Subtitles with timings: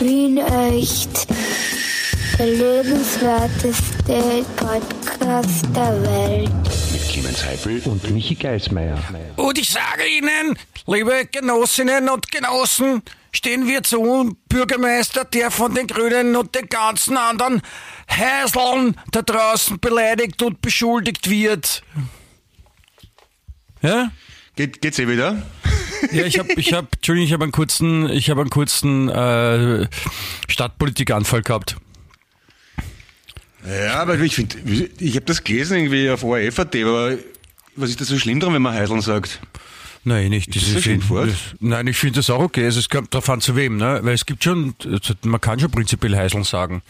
[0.00, 1.26] Wien echt.
[2.38, 6.50] Der lebenswerteste Podcast der Welt.
[6.92, 8.98] Mit Clemens Heifel und Michi Geismeier.
[9.36, 15.86] Und ich sage Ihnen, liebe Genossinnen und Genossen, stehen wir zu Bürgermeister, der von den
[15.86, 17.60] Grünen und den ganzen anderen
[18.06, 21.82] Häseln da draußen beleidigt und beschuldigt wird.
[23.82, 24.10] Ja?
[24.56, 25.42] Geht, geht's eh wieder?
[26.12, 29.86] Ja, ich habe, ich hab, Entschuldigung, ich habe einen kurzen, ich habe einen kurzen äh,
[30.48, 31.76] Stadtpolitikanfall gehabt.
[33.66, 34.56] Ja, aber ich finde,
[34.98, 37.18] ich habe das gelesen irgendwie auf ORF.at, aber
[37.76, 39.40] was ist da so schlimm dran, wenn man Heiseln sagt?
[40.04, 40.54] Nein, nicht.
[40.56, 41.28] Ist das ein Schimpfwort?
[41.28, 42.64] das, nein, ich finde das auch okay.
[42.64, 44.00] Also, es kommt darauf an, zu wem, ne?
[44.02, 44.74] Weil es gibt schon,
[45.22, 46.82] man kann schon prinzipiell Heiseln sagen.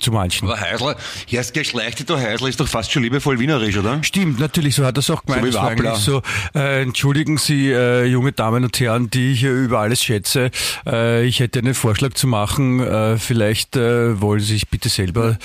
[0.00, 0.48] Zu manchen.
[0.48, 0.96] Aber Heisler,
[1.30, 4.02] erst geschlechtete Heisler ist doch fast schon liebevoll wienerisch, oder?
[4.02, 5.52] Stimmt, natürlich, so hat es auch gemeint.
[5.52, 6.22] So eigentlich so,
[6.54, 10.50] äh, entschuldigen Sie, äh, junge Damen und Herren, die ich hier über alles schätze.
[10.86, 12.80] Äh, ich hätte einen Vorschlag zu machen.
[12.80, 15.38] Äh, vielleicht äh, wollen Sie sich bitte selber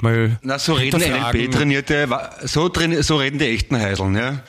[0.00, 1.00] mal Na, so reden.
[1.00, 2.08] NLP-Trainierte,
[2.44, 4.42] so, so reden die echten Heiseln, ja.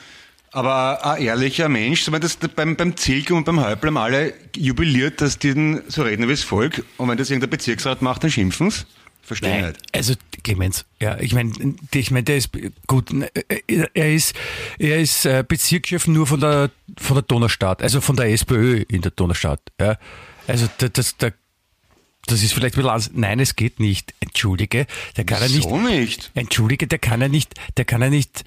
[0.52, 4.32] Aber ein ehrlicher Mensch, so wenn das beim, beim Zilk und beim Häupl haben alle
[4.56, 6.82] jubiliert, dass die so reden wie das Volk.
[6.96, 8.86] Und wenn das irgendein Bezirksrat macht, dann schimpfen's.
[9.26, 9.80] Verstehe Nein, nicht.
[9.94, 11.52] also Clemens, ja, ich meine,
[11.92, 12.50] ich meine, der ist
[12.86, 13.10] gut.
[13.12, 14.34] äh, Er ist,
[14.78, 19.02] er ist äh, Bezirkschef nur von der von der Donaustadt, also von der SPÖ in
[19.02, 19.60] der Donaustadt.
[19.80, 19.98] Ja,
[20.46, 21.30] also da- das, da,
[22.26, 23.10] das ist vielleicht ein bisschen anders.
[23.14, 24.14] Nein, es geht nicht.
[24.20, 25.68] Entschuldige, der kann er nicht.
[25.68, 26.30] Nicht.
[26.34, 28.44] Entschuldige, der kann ja nicht, der kann ja nicht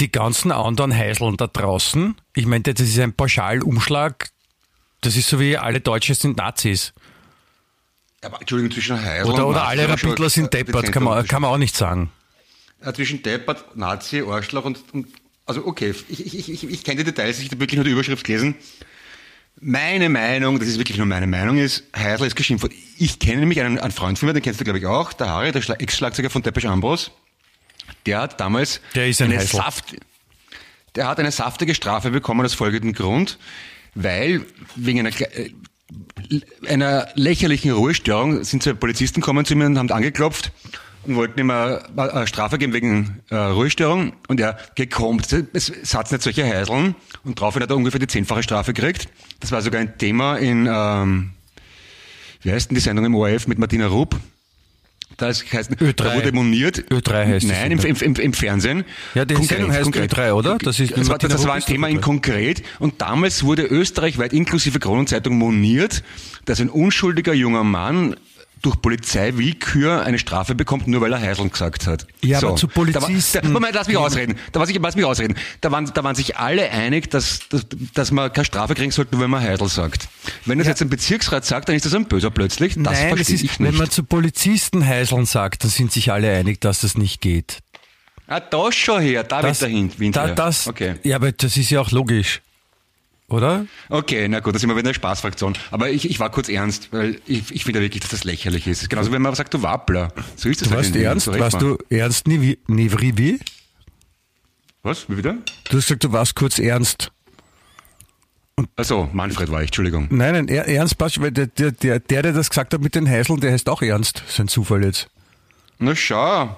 [0.00, 2.16] die ganzen anderen Heiseln da draußen.
[2.34, 4.30] Ich meine, das ist ein Pauschalumschlag.
[5.02, 6.94] Das ist so wie alle Deutschen sind Nazis.
[8.24, 11.50] Aber Entschuldigung, zwischen Heisel Oder, und oder alle Rapidler sind deppert, kann man, kann man
[11.50, 12.10] auch nicht sagen.
[12.84, 15.06] Ja, zwischen Deppert, Nazi, Arschloch und, und
[15.46, 18.24] also okay, ich, ich, ich, ich kenne die Details, ich habe wirklich nur die Überschrift
[18.26, 18.56] gelesen.
[19.60, 22.64] Meine Meinung, das ist wirklich nur meine Meinung, ist, Heisel ist geschimpft.
[22.64, 22.74] worden.
[22.98, 25.28] Ich kenne nämlich einen, einen Freund von mir, den kennst du glaube ich auch, der
[25.28, 27.10] Harry, der Schla- Ex-Schlagzeuger von Depeche Ambros.
[28.04, 29.40] Der hat damals Der ist ein eine.
[29.42, 29.96] Saft,
[30.94, 33.38] der hat eine saftige Strafe bekommen aus folgendem Grund,
[33.94, 34.44] weil
[34.76, 35.50] wegen einer, äh,
[36.66, 40.52] einer lächerlichen Ruhestörung sind zwei Polizisten gekommen zu mir und haben angeklopft
[41.06, 46.22] und wollten ihm eine, Strafe geben wegen äh, Ruhestörung und er gekommt, es hat's nicht
[46.22, 46.94] solche Heiseln
[47.24, 49.08] und daraufhin hat er ungefähr die zehnfache Strafe gekriegt.
[49.40, 51.30] Das war sogar ein Thema in, ähm,
[52.42, 54.16] wie heißt denn die Sendung im ORF mit Martina Rupp?
[55.16, 55.92] Da, ist, heißt, Ö3.
[55.92, 56.78] da wurde moniert.
[56.90, 58.84] Ö3 heißt Nein, im, im, im, im Fernsehen.
[59.14, 60.58] Ja, die Sendung heißt Ö3, oder?
[60.58, 62.00] Das ist das, war, Martina das war ein Thema in Ö3.
[62.00, 62.62] konkret.
[62.78, 66.02] Und damals wurde österreichweit inklusive Kronenzeitung moniert,
[66.44, 68.16] dass ein unschuldiger junger Mann
[68.64, 72.06] durch Polizeiwillkür eine Strafe bekommt, nur weil er Heiseln gesagt hat.
[72.22, 74.36] Ja, aber zu Da Polizisten- da, Moment, lass mich ausreden.
[74.52, 75.36] Da war sich, lass mich ausreden.
[75.60, 79.14] Da waren, da waren sich alle einig, dass, dass, dass man keine Strafe kriegen sollte,
[79.14, 80.08] nur wenn man Heisel sagt.
[80.46, 82.74] Wenn das jetzt ein Bezirksrat sagt, dann ist das ein Böser plötzlich.
[82.74, 83.78] Das Nein, das verstehe ist, ich wenn nicht.
[83.78, 87.58] man zu Polizisten Heiseln sagt, dann sind sich alle einig, dass das nicht geht.
[88.26, 90.94] ah, da schon her, da Das, wird der Wind da, das, Okay.
[91.02, 92.40] Ja, aber das ist ja auch logisch.
[93.34, 93.66] Oder?
[93.88, 95.54] Okay, na gut, da sind wir wieder in der Spaßfraktion.
[95.72, 98.88] Aber ich, ich war kurz ernst, weil ich, ich finde wirklich, dass das lächerlich ist.
[98.88, 100.12] Genauso wenn man sagt, du Wappler.
[100.36, 101.26] So ist das Du halt warst ernst?
[101.26, 103.40] Warst du ernst, wie?
[104.84, 105.08] Was?
[105.08, 105.32] Wie wieder?
[105.68, 107.10] Du hast gesagt, du warst kurz ernst.
[108.76, 110.06] Also Manfred war ich, Entschuldigung.
[110.10, 112.94] Nein, nein, er, ernst passt, weil der, der, der, der, der das gesagt hat mit
[112.94, 114.20] den Heiseln, der heißt auch ernst.
[114.20, 115.08] Das ist ein Zufall jetzt.
[115.80, 116.56] Na schau,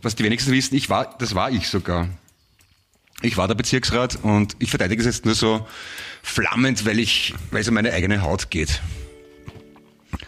[0.00, 2.08] was die wenigsten wissen, ich war, das war ich sogar.
[3.24, 5.66] Ich war der Bezirksrat und ich verteidige es jetzt nur so
[6.22, 8.82] flammend, weil ich, weil es um meine eigene Haut geht.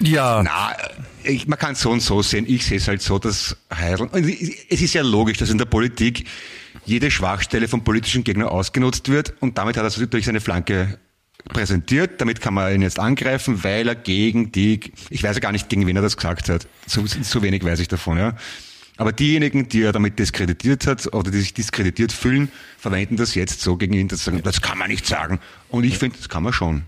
[0.00, 0.42] Ja.
[0.42, 0.74] Na,
[1.22, 2.46] ich, man kann es so und so sehen.
[2.48, 4.08] Ich sehe es halt so, dass Heidel,
[4.68, 6.26] es ist ja logisch, dass in der Politik
[6.86, 10.98] jede Schwachstelle vom politischen Gegner ausgenutzt wird und damit hat er durch seine Flanke
[11.48, 12.20] präsentiert.
[12.20, 14.80] Damit kann man ihn jetzt angreifen, weil er gegen die,
[15.10, 16.66] ich weiß ja gar nicht, gegen wen er das gesagt hat.
[16.86, 18.36] So, so wenig weiß ich davon, ja.
[18.96, 23.60] Aber diejenigen, die er damit diskreditiert hat oder die sich diskreditiert fühlen, verwenden das jetzt
[23.60, 25.38] so gegen ihn, dass sie sagen, das kann man nicht sagen.
[25.68, 26.82] Und ich finde, das kann man schon.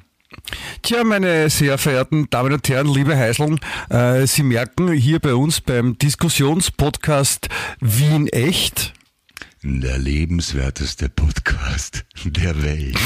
[0.83, 5.61] Tja, meine sehr verehrten Damen und Herren, liebe Heiseln, äh, Sie merken hier bei uns
[5.61, 7.49] beim Diskussionspodcast
[7.81, 8.93] Wien Echt,
[9.63, 12.99] Der lebenswerteste Podcast der Welt.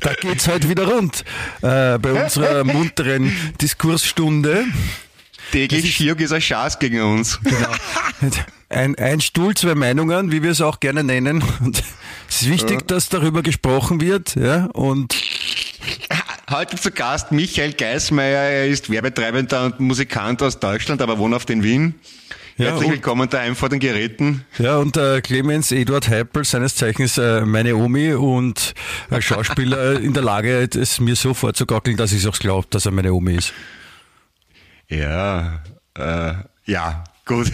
[0.00, 1.24] da geht's heute wieder rund
[1.62, 4.64] äh, bei unserer munteren Diskursstunde.
[5.54, 7.38] Täglich schier dieser Schaß gegen uns.
[8.70, 11.44] Ein, ein Stuhl, zwei Meinungen, wie wir es auch gerne nennen.
[11.60, 11.80] Und
[12.28, 14.34] es ist wichtig, dass darüber gesprochen wird.
[14.34, 15.14] Ja, und
[16.50, 18.42] Heute zu Gast Michael Geismeier.
[18.42, 21.94] Er ist Werbetreibender und Musikant aus Deutschland, aber wohnhaft in Wien.
[22.56, 24.44] Ja, Herzlich willkommen daheim vor den Geräten.
[24.58, 28.74] Ja, und äh, Clemens Eduard Heipel, seines Zeichens äh, meine Omi und
[29.08, 32.86] als Schauspieler in der Lage, es mir so vorzugaukeln, dass ich es auch glaube, dass
[32.86, 33.52] er meine Omi ist.
[34.88, 35.62] Ja,
[35.96, 36.34] äh,
[36.66, 37.52] ja, gut.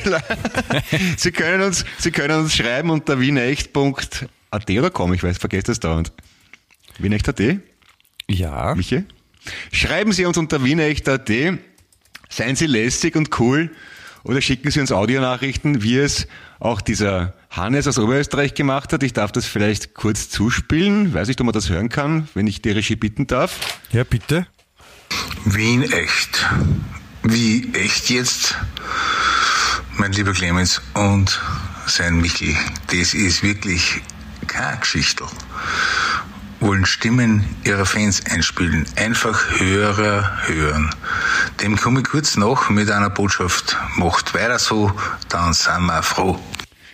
[1.17, 5.81] Sie können uns, Sie können uns schreiben unter wienecht.at oder komm, ich weiß, vergesst das
[5.81, 6.12] dauernd.
[6.99, 7.41] Wienecht.at,
[8.29, 8.75] Ja.
[8.75, 9.05] Michi?
[9.73, 11.31] Schreiben Sie uns unter wienecht.at,
[12.29, 13.71] seien Sie lästig und cool
[14.23, 16.27] oder schicken Sie uns Audionachrichten, wie es
[16.59, 19.03] auch dieser Hannes aus Oberösterreich gemacht hat.
[19.03, 21.15] Ich darf das vielleicht kurz zuspielen.
[21.15, 23.81] Weiß nicht, ob man das hören kann, wenn ich die Regie bitten darf.
[23.93, 24.47] Ja, bitte.
[25.47, 26.47] Wien echt.
[27.22, 28.56] Wie echt jetzt?
[29.96, 31.38] Mein lieber Clemens und
[31.87, 32.56] sein Michel,
[32.87, 34.00] das ist wirklich
[34.46, 35.25] keine Geschichte.
[36.61, 38.87] Wollen Stimmen ihrer Fans einspielen.
[38.96, 40.94] Einfach Hörer hören.
[41.61, 43.76] Dem komme ich kurz nach mit einer Botschaft.
[43.96, 44.93] Macht weiter so,
[45.28, 46.38] dann sind wir froh.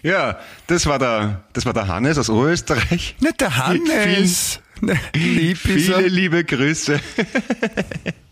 [0.02, 3.16] Ja, das war der, das war der Hannes aus Oberösterreich.
[3.20, 4.60] Nicht der Hannes.
[4.80, 7.00] Ne, Lieb Viele liebe Grüße.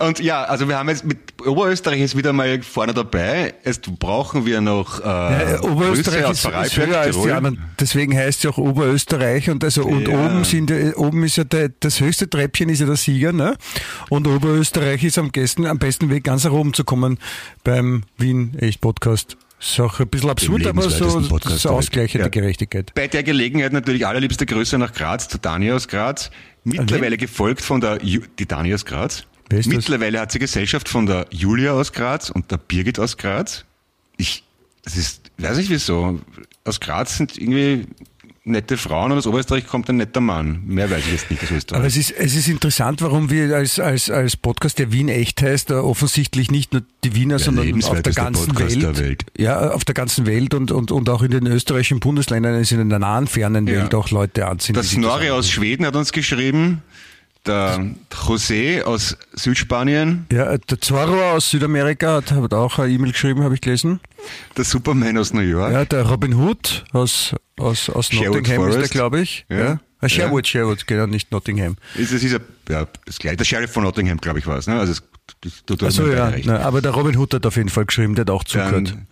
[0.00, 3.54] Und ja, also wir haben jetzt mit Oberösterreich ist wieder mal vorne dabei.
[3.64, 7.30] Jetzt brauchen wir noch äh, Ja, Grüße Oberösterreich aus ist, ist Vorarlberg, höher als die
[7.30, 7.58] anderen.
[7.78, 10.18] Deswegen heißt es ja auch Oberösterreich und also und Ja.
[10.24, 13.56] oben sind ja- oben ist ja der, das höchste Treppchen ist ja der Sieger, ne?
[14.10, 17.18] Und Oberösterreich ist am besten am besten Weg ganz nach oben zu kommen
[17.64, 19.36] beim Wien Echt Podcast.
[19.60, 22.28] Ist auch ein bisschen absurd, aber so, so ausgleichende Ja.
[22.28, 22.92] Gerechtigkeit.
[22.94, 26.30] Bei der Gelegenheit natürlich allerliebste Grüße nach Graz, zu Dani aus Graz.
[26.64, 29.24] Mittlerweile gefolgt von der, Ju die Dani aus Graz.
[29.50, 33.64] Mittlerweile hat sie Gesellschaft von der Julia aus Graz und der Birgit aus Graz.
[34.16, 34.44] Ich,
[34.84, 36.20] das ist, weiß nicht wieso.
[36.64, 37.86] Aus Graz sind irgendwie
[38.44, 40.62] nette Frauen und aus Oberösterreich kommt ein netter Mann.
[40.64, 41.78] Mehr weiß ich jetzt nicht aus Österreich.
[41.78, 45.42] Aber es ist, es ist interessant, warum wir als, als, als Podcast, der Wien echt
[45.42, 49.24] heißt, äh, offensichtlich nicht nur die Wiener, sondern auf der ganzen Podcast Welt, der Welt.
[49.36, 52.88] Ja, auf der ganzen Welt und, und, und auch in den österreichischen Bundesländern, also in
[52.88, 53.82] der nahen, fernen Ja.
[53.82, 54.74] Welt auch Leute anziehen.
[54.74, 56.82] Der das Snorri aus Schweden hat uns geschrieben.
[57.48, 60.26] Der José aus Südspanien.
[60.30, 64.00] Ja, der Zorro aus Südamerika hat, hat auch eine E-Mail geschrieben, habe ich gelesen.
[64.56, 65.72] Der Superman aus New York.
[65.72, 68.92] Ja, der Robin Hood aus, aus, aus Sherwood Nottingham ist der, Forest.
[68.92, 69.46] glaube ich.
[69.48, 69.58] Ja.
[69.58, 69.80] Ja.
[70.00, 71.76] Ah, Sherwood, Sherwood, genau, nicht Nottingham.
[71.94, 73.38] Es ist, ist ja, das gleiche.
[73.38, 74.66] Der Sheriff von Nottingham, glaube ich, war es.
[74.66, 74.78] Ne?
[74.78, 75.02] Also es,
[75.66, 78.30] das, mir ja, na, aber der Robin Hood hat auf jeden Fall geschrieben, der hat
[78.30, 78.90] auch zugehört.
[78.90, 79.06] Dann,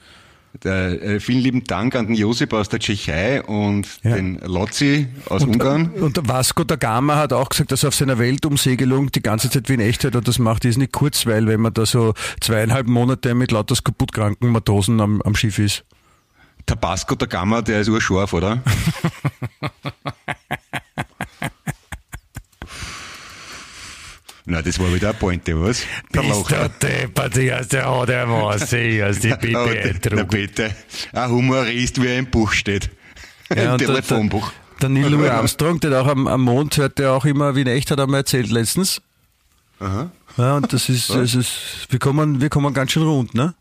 [0.64, 4.14] äh, vielen lieben Dank an den Josip aus der Tschechei und Ja.
[4.16, 5.90] den Lotzi aus Und, Ungarn.
[5.90, 9.50] und der Vasco da Gama hat auch gesagt, dass er auf seiner Weltumsegelung die ganze
[9.50, 12.14] Zeit wie in Echtheit und das macht ist nicht kurz, weil wenn man da so
[12.40, 15.84] zweieinhalb Monate mit lauter kaputtkranken Matrosen am, am Schiff ist.
[16.64, 18.60] Tabasco der Gamma, der ist urscharf, oder?
[24.48, 25.82] Na, das war wieder eine Pointe, was?
[26.14, 26.68] Der Locher.
[26.68, 29.34] deppert, die hast der hat der Masse, hast die
[30.10, 30.74] Na bitte.
[31.12, 32.88] Ein Humorist, wie er im Buch steht.
[33.50, 34.52] Ja, Im und der- Telefonbuch.
[34.80, 37.66] Der Neil Louis Armstrong, der auch am, am Mond hört, der auch immer wie in
[37.66, 39.00] echt hat er mir erzählt letztens.
[39.80, 40.10] Aha.
[40.36, 43.54] Ja, und das ist, es ist, wir kommen, wir kommen ganz schön rund, ne?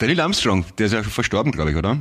[0.00, 1.98] Der Neil Armstrong, der ist ja verstorben, glaube ich, oder?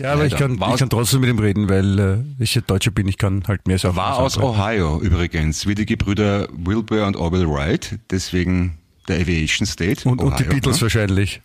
[0.00, 2.62] Ja, aber ich kann, War ich kann trotzdem mit ihm reden, weil äh, ich ja
[2.62, 3.96] Deutscher bin, ich kann halt mehr sagen.
[3.96, 4.38] War aus.
[4.38, 8.78] Ohio übrigens, wie die Gebrüder Wilbur und Orville Wright, deswegen
[9.08, 10.08] der Aviation State.
[10.08, 10.82] Und, und die Ohio, Beatles ne?
[10.82, 11.42] wahrscheinlich.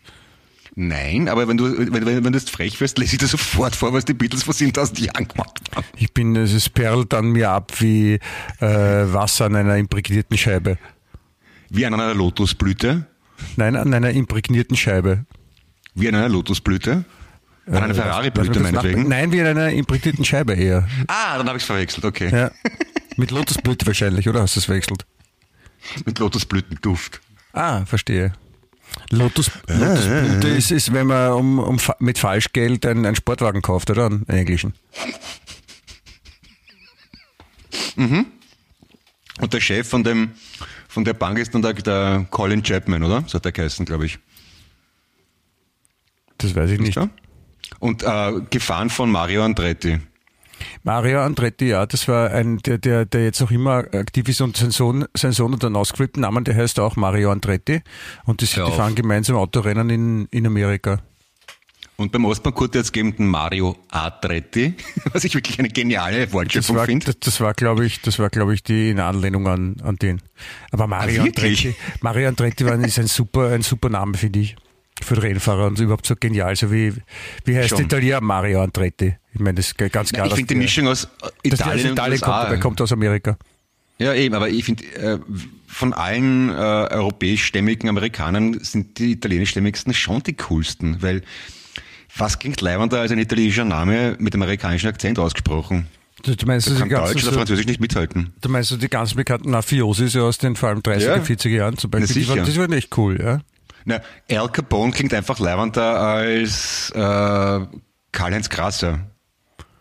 [0.79, 3.75] Nein, aber wenn du, wenn, wenn, wenn du jetzt frech wirst, lese ich dir sofort
[3.75, 5.88] vor, was die Beatles vor 7000 Jahren gemacht haben.
[5.97, 8.19] Ich bin, es perlt an mir ab wie
[8.59, 10.77] äh, Wasser an einer imprägnierten Scheibe.
[11.69, 13.07] Wie an einer Lotusblüte.
[13.56, 15.25] Nein, an einer imprägnierten Scheibe.
[15.95, 17.06] Wie an einer Lotusblüte.
[17.68, 19.07] An einer Äh, Ferrari-Blüte meinetwegen.
[19.07, 20.88] Nein, wie an einer imprägnierten Scheibe eher.
[21.07, 22.30] Ah, dann habe ich es verwechselt, okay.
[22.31, 22.52] Ja.
[23.18, 25.06] Mit Lotusblüte wahrscheinlich, oder hast du es verwechselt?
[26.06, 27.19] Mit Lotusblütenduft.
[27.54, 28.33] Ah, verstehe.
[29.09, 34.06] Lotus, Lotusblüte ist, ist, wenn man um, um, mit Falschgeld einen, einen Sportwagen kauft, oder?
[34.06, 34.74] Einen englischen.
[37.97, 40.31] Und der Chef von dem,
[40.88, 43.24] von der Bank ist dann der, der Colin Chapman, oder?
[43.28, 44.19] So hat der geheißen, glaube ich.
[46.38, 46.95] Das weiß ich nicht.
[46.95, 47.09] Ja?
[47.80, 50.00] Und äh, gefahren von Mario Andretti.
[50.83, 54.57] Mario Andretti, ja, das war ein, der, der, der jetzt auch immer aktiv ist und
[54.57, 57.81] sein Sohn, sein Sohn hat einen ausgeflippten Namen, der heißt auch Mario Andretti.
[58.26, 61.00] Und die, die fahren gemeinsam Autorennen in, in Amerika.
[61.97, 64.76] Und beim Ostbankurt jetzt geben den Mario Andretti,
[65.14, 67.07] was ich wirklich eine geniale Wortschöpfung finde.
[67.07, 70.21] das, das war, glaube ich, das war, glaube ich, die in Anlehnung an, an den.
[70.71, 71.26] Aber Mario Ah?
[71.26, 74.56] Andretti, Mario Andretti war, ist ein super, ein super Name, finde ich.
[75.04, 76.94] Für den Rennfahrer und überhaupt so genial, so wie,
[77.45, 77.81] wie heißt Schon.
[77.81, 79.16] Italiener Mario Andretti?
[79.33, 80.25] Ich meine, das ist ganz klar.
[80.25, 82.92] ich dass finde die Mischung aus der aus Italien und Italien kommt, er kommt aus
[82.92, 83.37] Amerika.
[83.99, 85.19] Ja, eben, aber ich finde, äh,
[85.68, 91.21] von allen äh, europäischstämmigen Amerikanern sind die italienischstämmigsten schon die coolsten, weil
[92.16, 95.87] was klingt leibender als ein italienischer Name mit amerikanischem Akzent ausgesprochen?
[96.23, 98.33] Du, du meinst, Da kann Deutsch oder so, Französisch nicht mithalten.
[98.42, 101.16] du meinst so die ganz bekannten Mafiosis aus den vor allem 30er, Ja.
[101.18, 103.42] 40er Jahren zum Beispiel, die waren, das waren echt cool, ja.
[103.87, 106.99] Na, Al Capone klingt einfach leibender als äh,
[108.11, 108.99] Karl-Heinz Grasser,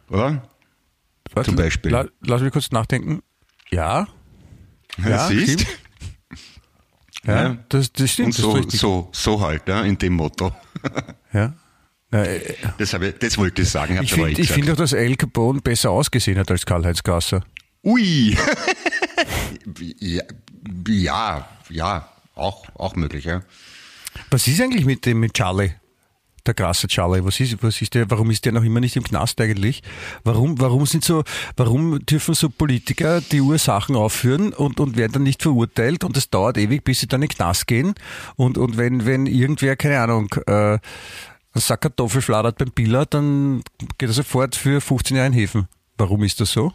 [0.09, 0.49] oder?
[1.33, 1.91] Warte, Zum Beispiel.
[1.91, 3.21] La, lass mich kurz nachdenken.
[3.69, 4.07] Ja,
[5.05, 5.63] Ja, Siehst?
[5.63, 5.79] stimmt.
[7.25, 7.57] ja, Ja.
[7.69, 10.55] Das, das stimmt, Und so, so, so halt, ja, in dem Motto.
[11.33, 11.53] Ja.
[12.13, 14.95] Äh, Das, habe ich, das wollte ich sagen, ich finde eh ich find auch, dass
[14.95, 17.43] Al Capone besser ausgesehen hat als Karl-Heinz Gasser.
[17.83, 18.39] Ui!
[19.99, 20.23] ja,
[20.89, 23.43] ja, ja, auch, auch möglich, ja.
[24.31, 25.73] Was ist eigentlich mit dem mit Charlie?
[26.47, 29.03] Der krasse Charlie, was ist, was ist der, warum ist der noch immer nicht im
[29.03, 29.83] Knast eigentlich?
[30.23, 31.25] Warum, warum sind so,
[31.57, 36.31] warum dürfen so Politiker die Ursachen aufführen und, und werden dann nicht verurteilt und es
[36.31, 37.95] dauert ewig, bis sie dann in den Knast gehen
[38.37, 40.81] und, und wenn, wenn irgendwer, keine Ahnung, äh, einen
[41.57, 43.63] Sack Kartoffel fladert beim Biller, dann
[43.99, 45.69] geht er sofort für 15 Jahre in Häfen.
[45.99, 46.73] Warum ist das so?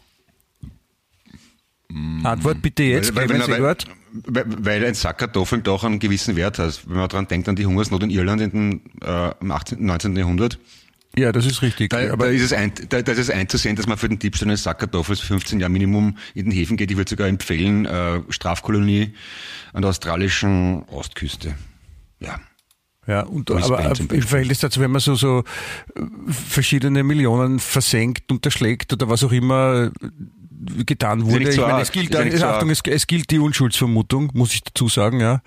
[2.24, 3.86] Antwort bitte jetzt, weil, Clemens weil, Eduard.
[4.12, 6.82] Weil, ein Sack Kartoffeln doch einen gewissen Wert hat.
[6.86, 10.16] Wenn man daran denkt, an die Hungersnot in Irland in den, äh, im 18., 19.
[10.16, 10.58] Jahrhundert,
[11.16, 11.90] Ja, das ist richtig.
[11.90, 14.18] da, aber da, ist es ein, da, da ist es einzusehen, dass man für den
[14.18, 16.90] Diebstahl eines Sack Kartoffels 15 Jahre Minimum in den Häfen geht.
[16.90, 19.14] Ich würde sogar empfehlen, äh, Strafkolonie
[19.72, 21.54] an der australischen Ostküste.
[22.20, 22.40] Ja.
[23.06, 24.22] Ja, und aber im.
[24.22, 25.42] Verhältnis dazu, wenn man so, so
[25.96, 30.08] äh, verschiedene Millionen versenkt, unterschlägt oder was auch immer äh,
[30.86, 31.48] getan wurde.
[31.48, 34.88] Ich so meine, es gilt, so Achtung, es, es gilt die Unschuldsvermutung, muss ich dazu
[34.88, 35.40] sagen, ja.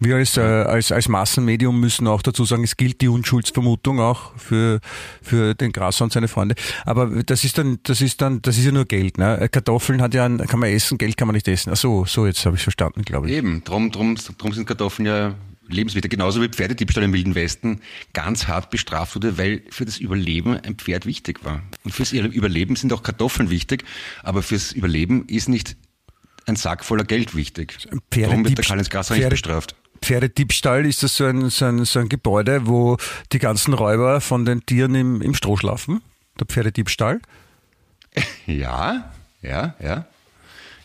[0.00, 4.32] Wir als, äh, als, als Massenmedium müssen auch dazu sagen, es gilt die Unschuldsvermutung auch
[4.36, 4.78] für,
[5.22, 6.54] für den Grasser und seine Freunde.
[6.84, 9.48] Aber das ist dann, das ist dann, das ist ja nur Geld, ne?
[9.50, 11.72] Kartoffeln hat ja, ein, kann man essen, Geld kann man nicht essen.
[11.72, 13.36] Ach so, so jetzt habe ich verstanden, glaube ich.
[13.36, 15.34] Eben, drum, drum, drum sind Kartoffeln ja
[15.68, 16.10] lebenswichtig.
[16.10, 17.80] Genauso wie Pferdediebstahl im Wilden Westen
[18.12, 21.62] ganz hart bestraft wurde, weil für das Überleben ein Pferd wichtig war.
[21.84, 23.84] Und fürs Überleben sind auch Kartoffeln wichtig,
[24.22, 25.76] aber fürs Überleben ist nicht
[26.46, 27.76] ein Sack voller Geld wichtig.
[28.10, 29.74] Darum wird der Karl-Heinz Grasser nicht bestraft.
[30.00, 32.96] Pferdediebstahl ist das so ein, so, ein, so ein Gebäude, wo
[33.32, 36.02] die ganzen Räuber von den Tieren im, im Stroh schlafen.
[36.38, 37.20] Der Pferdediebstahl.
[38.46, 40.06] Ja, ja, ja.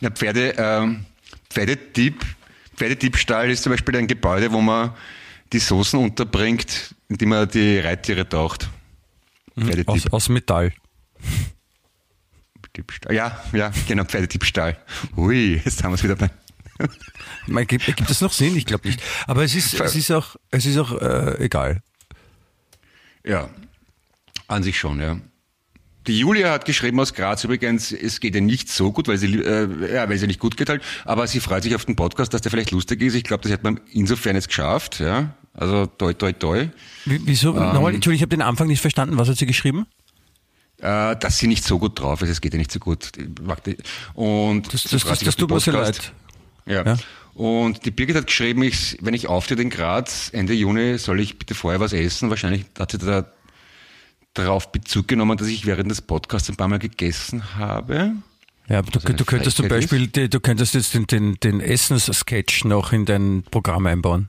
[0.00, 1.06] Na, Pferde, ähm,
[1.48, 2.22] Pferdedieb,
[2.76, 4.92] Pferdediebstahl ist zum Beispiel ein Gebäude, wo man
[5.52, 8.68] die Soßen unterbringt, indem man die Reittiere taucht.
[9.58, 9.88] Pferdedieb.
[9.88, 10.72] Aus, aus Metall.
[12.76, 13.14] Diebstahl.
[13.14, 14.76] Ja, ja, genau, Pferdediebstahl.
[15.16, 16.30] Ui, jetzt haben wir es wieder bei.
[17.46, 18.56] Man, gibt, gibt das noch Sinn?
[18.56, 19.00] Ich glaube nicht.
[19.26, 21.82] Aber es ist, es ist auch, es ist auch äh, egal.
[23.24, 23.48] Ja,
[24.48, 25.18] an sich schon, ja.
[26.06, 29.36] Die Julia hat geschrieben aus Graz übrigens, es geht ihr nicht so gut, weil sie,
[29.40, 32.34] äh, ja, weil sie nicht gut geht halt, aber sie freut sich auf den Podcast,
[32.34, 33.14] dass der vielleicht lustig ist.
[33.14, 35.34] Ich glaube, das hat man insofern jetzt geschafft, ja.
[35.54, 36.68] Also toi toi toi.
[37.04, 37.50] Wie- Wieso?
[37.56, 37.72] Ähm.
[37.72, 39.16] Nochmal, Entschuldigung, ich habe den Anfang nicht verstanden.
[39.16, 39.86] Was hat sie geschrieben?
[40.80, 43.12] Äh, dass sie nicht so gut drauf ist, es geht ihr nicht so gut.
[44.14, 46.12] Und Das, das, das, das tut mir sehr leid.
[46.66, 46.84] Ja.
[46.84, 46.96] Ja.
[47.34, 51.38] Und die Birgit hat geschrieben, ich, wenn ich auftritt in Graz Ende Juni, soll ich
[51.38, 52.30] bitte vorher was essen.
[52.30, 53.26] Wahrscheinlich hat sie da
[54.34, 58.12] darauf Bezug genommen, dass ich während des Podcasts ein paar Mal gegessen habe.
[58.68, 62.64] Ja, du, eine du könntest zum Beispiel, die, du könntest jetzt den, den, den Essens-Sketch
[62.64, 64.28] noch in dein Programm einbauen.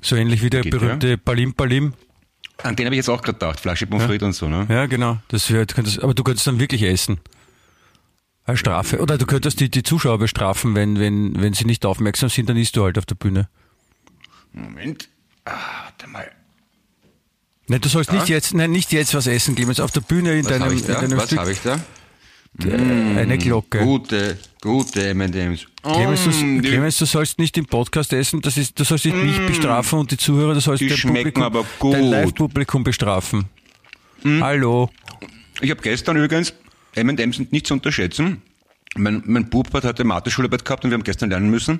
[0.00, 0.70] So ähnlich wie der Hm.
[0.70, 1.94] Geht, berühmte Palim Palim.
[2.62, 4.66] An den habe ich jetzt auch gerade gedacht, Flasche Pommes frites und so, ne?
[4.68, 5.18] Ja, genau.
[5.28, 7.20] Das wär, du könntest, aber du könntest dann wirklich essen.
[8.44, 9.00] Als Strafe.
[9.00, 12.56] Oder du könntest die, die Zuschauer bestrafen, wenn, wenn, wenn sie nicht aufmerksam sind, dann
[12.56, 13.48] isst du halt auf der Bühne.
[14.52, 15.08] Moment.
[15.44, 15.52] Ah,
[15.84, 16.30] warte mal.
[17.68, 19.78] Nein, du sollst nicht jetzt, nein, nicht jetzt was essen, Clemens.
[19.80, 21.38] Auf der Bühne in Was deinem, ich in deinem Was Stück.
[21.38, 21.78] habe ich da?
[22.64, 23.78] Eine Glocke.
[23.84, 25.66] Gute, gute M&M's.
[25.82, 29.14] Clemens, du, Mm, Clemens, du sollst nicht im Podcast essen, das ist, du sollst dich
[29.14, 31.94] nicht bestrafen und die Zuhörer, du sollst Die dein Publikum, aber gut.
[31.94, 33.44] dein Live-Publikum bestrafen.
[34.24, 34.90] Hallo.
[35.60, 36.52] Ich habe gestern übrigens,
[36.94, 38.42] M&M's sind nicht zu unterschätzen.
[38.96, 41.78] Mein, mein Bub hat heute Mathe-Schularbeit gehabt und wir haben gestern lernen müssen.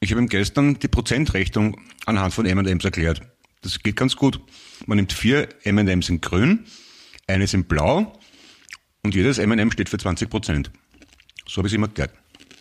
[0.00, 3.22] Ich habe ihm gestern die Prozentrechnung anhand von M&M's erklärt.
[3.62, 4.40] Das geht ganz gut.
[4.86, 6.64] Man nimmt vier M&M's in grün,
[7.26, 8.18] eines in blau
[9.02, 10.70] und jedes M&M steht für 20 Prozent.
[11.46, 12.12] So habe ich es ihm erklärt.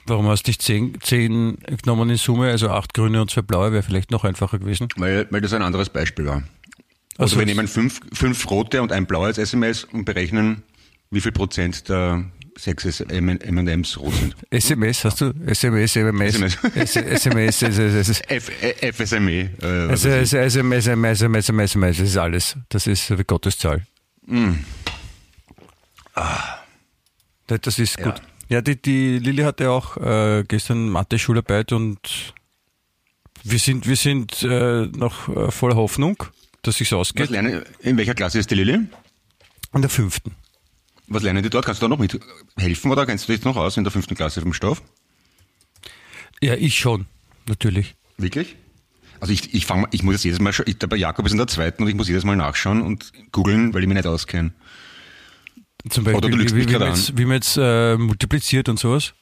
[0.06, 3.72] Warum hast du nicht zehn, zehn genommen in Summe, also acht grüne und zwei blaue,
[3.72, 4.88] wäre vielleicht noch einfacher gewesen.
[4.96, 6.44] Weil, weil das ein anderes Beispiel war.
[7.18, 7.40] Also so.
[7.40, 10.64] wir nehmen fünf, fünf rote und ein blaues SMS und berechnen,
[11.12, 12.26] wie viel Prozent der
[12.60, 14.36] sechs M&M's rot sind.
[14.50, 15.34] SMS, hast du?
[15.46, 16.36] SMS, SMS.
[16.36, 16.96] SMS.
[16.96, 18.22] SMS, SMS.
[18.94, 19.32] FSME.
[19.42, 22.56] Äh, was Also, also, SMS, SMS, SMS, SMS, das ist alles.
[22.70, 23.86] Das ist Gottes Zahl.
[24.26, 24.54] Mm.
[26.16, 26.60] Ah.
[27.48, 28.22] Das ist gut.
[28.50, 32.34] Ja, die, die Lilly hatte auch äh, gestern Mathe-Schularbeit und
[33.44, 36.24] wir sind, wir sind äh, noch äh, voller Hoffnung,
[36.62, 37.30] dass sich's Was ausgeht.
[37.30, 38.80] lernen, in welcher Klasse ist die Lilly?
[39.74, 40.36] In der fünften.
[41.10, 41.66] Was lernen die dort?
[41.66, 44.42] Kannst du da noch mithelfen oder kennst du dich noch aus in der fünften Klasse
[44.42, 44.82] vom Stoff?
[46.42, 47.08] Ja, ich schon,
[47.48, 47.96] natürlich.
[48.18, 48.56] Wirklich?
[49.20, 51.48] Also ich, ich, fang, ich muss jetzt jedes Mal, ich, der Jakob ist in der
[51.48, 54.54] zweiten und ich muss jedes Mal nachschauen und googeln, weil ich mich nicht auskenne.
[55.90, 57.98] Zum Beispiel, Oder du lügst wie, mich wie, gerade man jetzt, wie man jetzt äh,
[57.98, 59.14] multipliziert und sowas.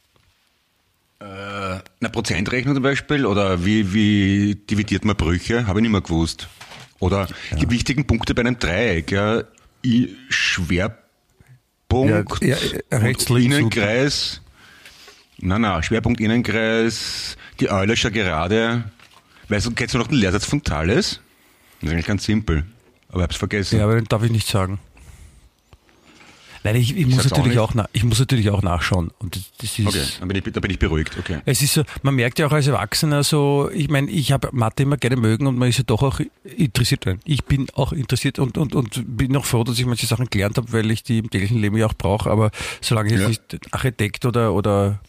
[1.19, 6.47] Eine Prozentrechnung zum Beispiel oder wie, wie dividiert man Brüche, habe ich nicht mehr gewusst.
[6.99, 7.27] Oder
[7.59, 9.43] die wichtigen Punkte bei einem Dreieck, ja,
[9.83, 10.15] I,
[11.91, 14.41] Schwerpunkt, Ja, ja, rechts, links, Innenkreis,
[15.37, 18.83] nein, nein, Schwerpunkt, Innenkreis, die Eulerscher Gerade.
[19.49, 21.21] Weißt du, kennst du noch den Lehrsatz von Thales?
[21.79, 22.65] Das ist eigentlich ganz simpel,
[23.09, 23.77] aber ich hab's vergessen.
[23.77, 24.79] Ja, aber den darf ich nicht sagen.
[26.67, 29.11] Nein, ich, ich, muss auch natürlich auch, na, ich muss natürlich auch nachschauen.
[29.19, 31.39] Und das, ist, Okay, dann bin ich, da bin ich beruhigt, okay.
[31.45, 34.83] Es ist so, man merkt ja auch als Erwachsener so, ich meine, ich habe Mathe
[34.83, 37.05] immer gerne mögen und man ist ja doch auch interessiert.
[37.23, 40.57] Ich bin auch interessiert und, und, und bin auch froh, dass ich manche Sachen gelernt
[40.57, 42.29] habe, weil ich die im täglichen Leben ja auch brauche.
[42.29, 43.29] Aber solange ich Ja.
[43.29, 44.99] jetzt nicht Architekt oder, oder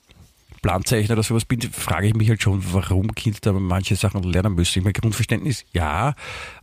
[0.63, 4.79] Planzeichner oder sowas bin, frage ich mich halt schon, warum Kinder manche Sachen lernen müssen.
[4.79, 6.15] Ich meine, Grundverständnis, ja,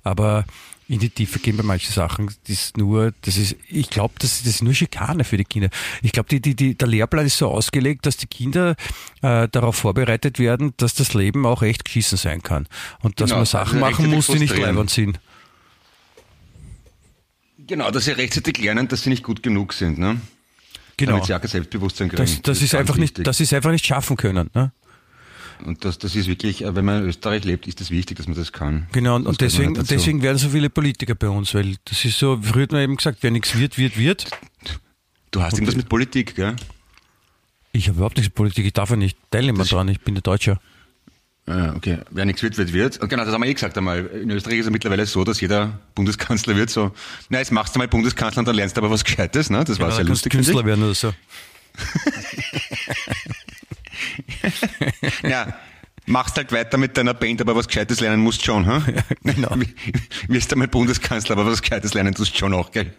[0.04, 0.46] aber
[0.88, 4.40] in die Tiefe gehen bei manchen Sachen, das ist nur, das ist, ich glaube, das,
[4.40, 5.70] das ist nur Schikane für die Kinder.
[6.04, 8.76] Ich glaube, die, die, die, der Lehrplan ist so ausgelegt, dass die Kinder
[9.22, 12.68] äh, darauf vorbereitet werden, dass das Leben auch echt geschissen sein kann.
[13.02, 15.20] Und dass Genau, man Sachen also machen muss, die nicht leibend sind.
[17.68, 20.22] Genau, dass sie rechtzeitig lernen, dass sie nicht gut genug sind, ne?
[20.98, 21.14] Genau.
[21.14, 22.22] Damit sie auch kein Selbstbewusstsein kriegen.
[22.22, 24.50] Das, das, ist ganz einfach nicht, das ist einfach nicht schaffen können.
[24.54, 24.72] Ne?
[25.64, 28.28] Und das, das ist wirklich, äh, wenn man in Österreich lebt, ist das wichtig, dass
[28.28, 28.88] man das kann.
[28.92, 32.40] Genau, und, und deswegen, deswegen werden so viele Politiker bei uns, weil das ist so,
[32.42, 34.28] früher hat man eben gesagt, wer nichts wird, wird, wird.
[35.32, 36.56] Du hast irgendwas mit Politik, gell?
[37.72, 40.22] Ich habe überhaupt nichts mit Politik, ich darf ja nicht teilnehmen dran, ich bin der
[40.22, 40.60] Deutscher.
[41.48, 42.00] Ah, okay.
[42.10, 42.98] Wer nichts wird, wird, wird.
[42.98, 44.08] Und genau, das haben wir eh gesagt einmal.
[44.08, 46.92] In Österreich ist es mittlerweile so, dass jeder Bundeskanzler wird so,
[47.30, 49.64] na, jetzt machst du mal Bundeskanzler und dann lernst du aber was Gescheites, ne?
[49.64, 50.32] Das war Ja, sehr kannst du lustig.
[50.32, 51.14] Künstler werden oder so.
[55.24, 55.54] Ja.
[56.08, 58.86] Machst halt weiter mit deiner Band, aber was Gescheites lernen musst schon, ha?
[59.24, 59.56] genau.
[60.28, 62.94] Wirst einmal Bundeskanzler, aber was Gescheites lernen tust schon auch, gell?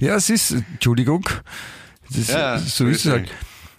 [0.00, 1.28] Ja, es ist, Entschuldigung,
[2.10, 3.30] das, Ja, so ist ist es halt.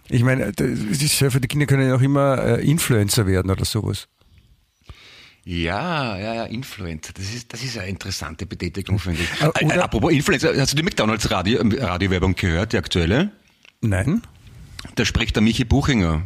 [0.08, 4.08] Ich meine, ist ja die Kinder können ja auch immer äh, Influencer werden oder sowas.
[5.44, 7.12] Ja, ja, ja, Influencer.
[7.14, 9.42] Das ist, das ist eine interessante Betätigung, finde ich.
[9.42, 13.32] Äh, Äh, oder- Apropos Influencer, hast du die McDonalds Radio, äh, Radiowerbung gehört, die aktuelle?
[13.82, 14.22] Nein?
[14.96, 16.24] Da spricht der Michi Buchinger.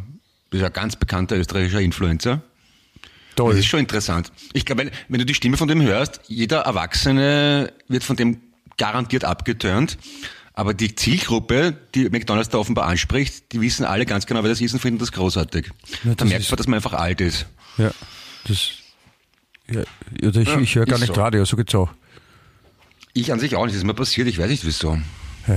[0.50, 2.42] Das ist ein ganz bekannter österreichischer Influencer.
[3.36, 3.52] Toll.
[3.52, 4.32] Das ist schon interessant.
[4.52, 8.40] Ich glaube, wenn, wenn du die Stimme von dem hörst, jeder Erwachsene wird von dem
[8.76, 9.98] garantiert abgeturnt.
[10.52, 14.60] Aber die Zielgruppe, die McDonalds da offenbar anspricht, die wissen alle ganz genau, wer das
[14.60, 15.70] ist und finden das großartig.
[16.04, 17.46] Ja, da merkt man, dass man einfach alt ist.
[17.78, 17.92] Ja,
[18.46, 18.70] das,
[19.70, 19.82] ja,
[20.20, 21.20] ich, Ja, ich höre gar nicht so.
[21.20, 21.90] Radio, so geht's auch.
[23.12, 23.74] Ich an sich auch nicht.
[23.74, 24.28] Das ist mir passiert.
[24.28, 24.98] Ich weiß nicht wieso.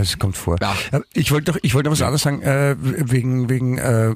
[0.01, 0.57] Es kommt vor.
[0.61, 0.75] Ja.
[0.91, 4.15] Äh, Ich wollte noch, ich wollte noch was anderes sagen, äh, wegen, wegen, äh,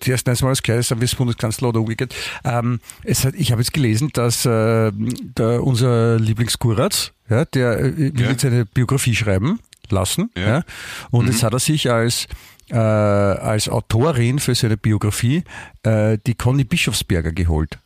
[0.00, 2.14] zuerst eins mal das dann wirst Bundeskanzler oder umgekehrt.
[2.44, 7.96] Ähm, es hat, ich habe jetzt gelesen, dass äh, der, unser Lieblingskuratz, ja, der äh,
[7.96, 8.30] will Ja.
[8.30, 10.30] jetzt eine Biografie schreiben lassen.
[10.36, 10.46] Ja.
[10.58, 10.62] Ja.
[11.10, 12.26] Und jetzt hat er sich als
[12.70, 15.42] äh, als Autorin für seine Biografie
[15.82, 17.78] äh, die Conny Bischofsberger geholt.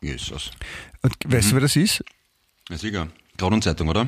[0.00, 0.50] Jesus.
[1.02, 2.02] Und weißt du, wer das ist?
[2.68, 3.08] Ja, sicher.
[3.36, 4.06] Kronenzeitung, oder?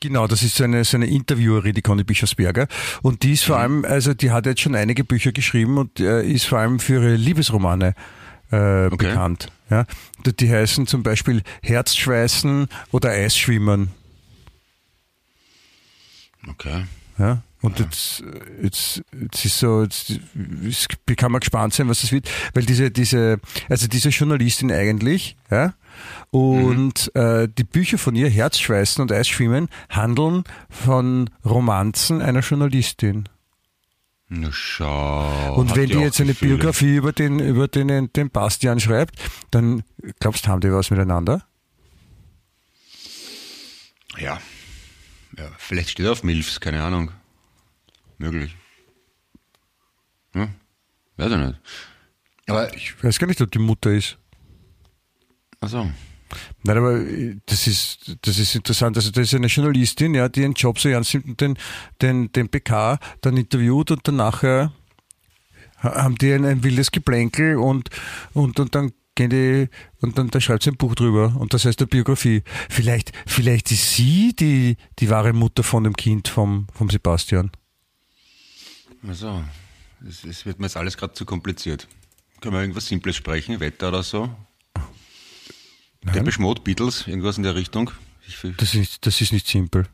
[0.00, 2.66] Genau, das ist so eine, so eine Interviewerin, die Conny Bischofsberger.
[3.02, 6.22] Und die ist vor allem, also die hat jetzt schon einige Bücher geschrieben und äh,
[6.22, 7.94] ist vor allem für ihre Liebesromane
[8.50, 9.48] äh, bekannt.
[9.70, 9.86] Ja?
[10.24, 13.90] Die die heißen zum Beispiel Herzschweißen oder Eisschwimmen.
[16.48, 16.84] Okay.
[17.18, 17.42] Ja?
[17.62, 18.24] Und jetzt,
[18.60, 20.18] jetzt, jetzt ist so, jetzt,
[20.62, 25.36] jetzt kann man gespannt sein, was das wird, weil diese, diese, also diese Journalistin eigentlich,
[25.48, 25.72] ja,
[26.30, 33.28] und äh, die Bücher von ihr, Herzschweißen und Eisschwimmen, handeln von Romanzen einer Journalistin.
[34.28, 35.54] Na schau.
[35.54, 36.56] und wenn die auch jetzt eine Gefühle.
[36.56, 39.14] Biografie über den, über den, den Bastian schreibt,
[39.52, 39.84] dann
[40.18, 41.44] glaubst du, haben die was miteinander?
[44.18, 44.40] Ja.
[45.36, 45.48] ja.
[45.58, 47.12] Vielleicht steht er auf Milfs, keine Ahnung.
[48.22, 48.54] Möglich.
[50.34, 50.48] Ja.
[51.16, 51.60] Weiß ich nicht.
[52.46, 53.02] Aber ich.
[53.02, 54.16] Weiß gar nicht, ob die Mutter ist.
[55.60, 55.90] Achso.
[56.62, 58.96] Nein, aber äh, das ist, das ist interessant.
[58.96, 61.58] Also, das ist eine Journalistin, ja, die ihren Job so ernst nimmt und den,
[62.00, 64.72] den, den PK dann interviewt und dann nachher
[65.82, 67.90] ha- haben die ein, ein wildes Geplänkel und,
[68.32, 69.68] und, und dann gehen die,
[70.00, 72.44] und dann, da schreibt sie ein Buch drüber und das heißt eine Biografie.
[72.70, 77.50] Vielleicht, vielleicht ist sie die, die wahre Mutter von dem Kind vom, vom Sebastian.
[79.06, 79.42] Also,
[80.08, 81.88] es, es wird mir jetzt alles gerade zu kompliziert.
[82.40, 83.60] Können wir irgendwas Simples sprechen?
[83.60, 84.30] Wetter oder so?
[86.04, 86.14] Nein.
[86.14, 87.90] Der Beschmod, Beatles, irgendwas in der Richtung?
[88.26, 89.86] Ich, Das ist, das ist nicht simpel.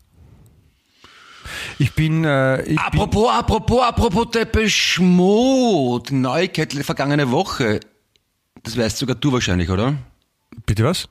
[1.79, 6.15] Ich bin, äh, ich apropos, apropos, apropos Depeche Mode.
[6.15, 7.81] Neuigkeit vergangene Woche.
[8.63, 9.93] Das weißt sogar du wahrscheinlich, oder?
[10.51, 11.09] bin, bitte was?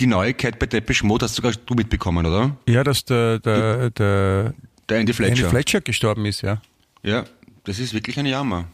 [0.00, 2.56] Die Neuigkeit bei Depeche Mode hast sogar du mitbekommen, oder?
[2.66, 4.54] Ja, dass der, der, der
[4.88, 5.32] Der Andy Fletcher.
[5.32, 6.62] Andy Fletcher gestorben ist, ja.
[7.08, 7.24] Ja,
[7.64, 8.64] das ist wirklich ein Jammer.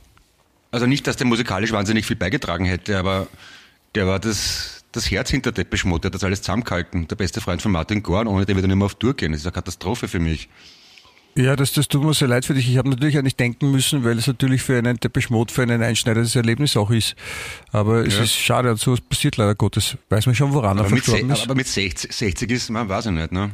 [0.70, 3.28] Also nicht, dass der musikalisch wahnsinnig viel beigetragen hätte, aber
[3.94, 7.06] der war das, das Herz hinter Depeche Mode, der hat das alles zusammengehalten.
[7.06, 9.32] Der beste Freund von Martin Gorn, ohne den wir dann nicht mehr auf Tour gehen.
[9.32, 10.48] Das ist eine Katastrophe für mich.
[11.36, 12.68] Ja, das, das tut mir sehr leid für dich.
[12.70, 15.62] Ich habe natürlich an dich denken müssen, weil es natürlich für einen Depeche Mode, für
[15.62, 17.16] einen einschneidendes Erlebnis auch ist.
[17.72, 18.22] Aber es Ja.
[18.22, 19.96] ist schade, und sowas passiert leider Gottes.
[20.10, 21.42] Weiß man schon, woran er Aber mit, verstorben ist?
[21.44, 23.50] aber mit 60, 60 ist, man weiß ich nicht, ne?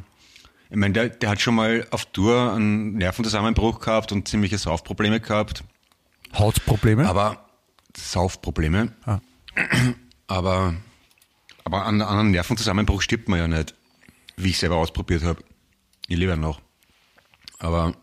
[0.71, 5.21] Ich meine, der, der hat schon mal auf Tour einen Nervenzusammenbruch gehabt und ziemliche Saufprobleme
[5.21, 5.65] gehabt.
[6.33, 7.09] Hautprobleme?
[7.09, 7.45] Aber
[7.97, 8.93] Saufprobleme.
[9.05, 9.19] Ah.
[10.29, 10.75] Aber,
[11.65, 13.75] aber an, an einem Nervenzusammenbruch stirbt man ja nicht,
[14.37, 15.43] wie ich selber ausprobiert habe.
[16.07, 16.61] Ich lebe ja noch.
[17.59, 17.95] Aber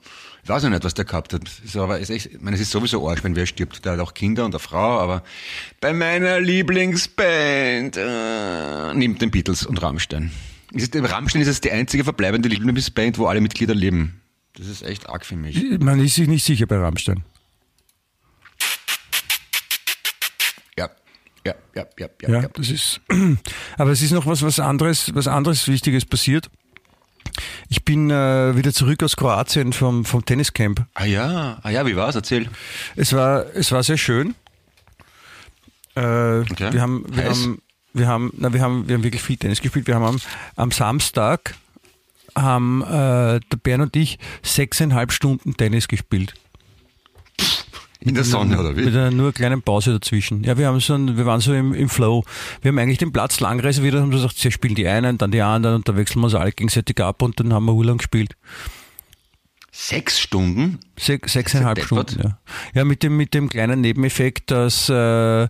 [0.43, 1.43] ich weiß ja nicht, was der gehabt hat.
[1.63, 3.85] Ist aber, ist echt, ich meine, es ist sowieso Arsch, wenn wer stirbt.
[3.85, 5.23] Der hat auch Kinder und eine Frau, aber
[5.79, 10.31] bei meiner Lieblingsband äh, nimmt den Beatles und Rammstein.
[10.73, 14.21] Ist Rammstein ist es die einzige verbleibende Lieblingsband, wo alle Mitglieder leben.
[14.55, 15.79] Das ist echt arg für mich.
[15.79, 17.23] Man ist sich nicht sicher bei Rammstein.
[20.77, 20.89] Ja,
[21.45, 22.29] ja, ja, ja, ja.
[22.29, 22.47] Ja, ja.
[22.49, 23.01] das ist.
[23.77, 26.49] Aber es ist noch was, was anderes, was anderes Wichtiges passiert.
[27.69, 30.85] Ich bin äh, wieder zurück aus Kroatien vom, vom Tenniscamp.
[30.93, 32.15] Ah ja, ah ja, wie war's?
[32.15, 32.49] Erzähl.
[32.95, 34.35] Es war, es war sehr schön.
[35.95, 37.41] Äh, Wir haben, wir Heiß?
[37.43, 37.61] haben,
[37.97, 39.87] wir haben, na, wir haben, wir haben wirklich viel Tennis gespielt.
[39.87, 40.19] Wir haben am,
[40.55, 41.55] am Samstag
[42.35, 46.33] haben äh, der Bern und ich sechseinhalb Stunden Tennis gespielt.
[47.99, 48.89] In der Sonne, oder Mit wie?
[48.89, 50.43] einer nur kleinen Pause dazwischen.
[50.43, 52.23] Ja, wir haben so, ein, wir waren so im, im Flow.
[52.61, 55.31] Wir haben eigentlich den Platz Langreise wieder, haben so gesagt, sie spielen die einen, dann
[55.31, 57.97] die anderen und da wechseln wir uns alle gegenseitig ab und dann haben wir urlang
[57.97, 58.35] gespielt.
[59.79, 60.79] Sechs Stunden?
[60.97, 61.79] Sech, sechseinhalb?
[61.83, 62.39] Stunden, ja.
[62.73, 65.47] Ja, mit dem, mit dem kleinen Nebeneffekt, dass äh,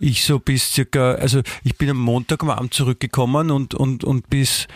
[0.00, 4.28] ich so bis circa, also ich bin am Montag am Abend zurückgekommen und, und, und
[4.28, 4.66] bis,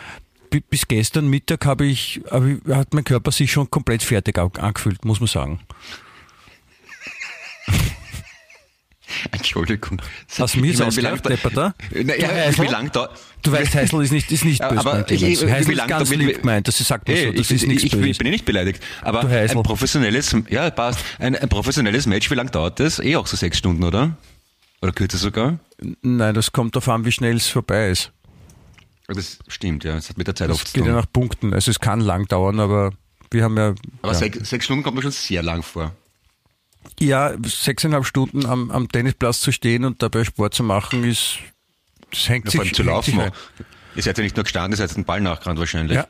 [0.50, 5.18] bi- bis gestern Mittag habe ich, hat mein Körper sich schon komplett fertig angefühlt, muss
[5.18, 5.60] man sagen.
[9.32, 10.00] Entschuldigung.
[10.38, 11.74] Hast du mir wie ausgedacht, lang- Depperter?
[11.92, 12.64] Na, Du ja, Heisel?
[12.64, 13.08] wie lang da?
[13.42, 15.46] Du weißt, Heisel ist nicht, ist nicht böse aber ich- wie ist
[15.88, 18.44] ganz lieb gemeint, das sagt man so, das ich, ist nichts ich, ich, bin nicht
[18.44, 18.82] beleidigt.
[19.02, 21.00] Aber ein professionelles, ja, passt.
[21.18, 22.98] Ein, ein professionelles Match, wie lange dauert das?
[23.00, 24.16] Eh auch so sechs Stunden, oder?
[24.80, 25.58] Oder kürzer sogar?
[26.02, 28.12] Nein, das kommt darauf an, wie schnell es vorbei ist.
[29.08, 29.94] Das stimmt, ja.
[29.94, 31.00] Das hat mit der Zeit oft Es zu geht ja tun.
[31.00, 31.52] nach Punkten.
[31.52, 32.92] Also es kann lang dauern, aber
[33.30, 35.92] wir haben ja, Aber ja, sechs, sechs Stunden kommt mir schon sehr lang vor.
[37.00, 41.38] Ja sechseinhalb Stunden am, am Tennisplatz zu stehen und dabei Sport zu machen, ist
[42.10, 43.20] das hängt Ja, sich vor allem zu laufen.
[43.20, 43.32] ein.
[43.94, 45.96] Ihr seid ja nicht nur gestanden, ihr seid den Ball nachgerannt wahrscheinlich.
[45.96, 46.06] Ja.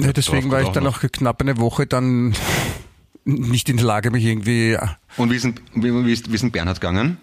[0.00, 2.34] Ja, deswegen war ich dann auch noch knapp eine Woche dann
[3.24, 4.78] nicht in der Lage, mich irgendwie
[5.18, 7.18] Und wie ist, denn- wie, wie, ist, wie ist Bernhard gegangen?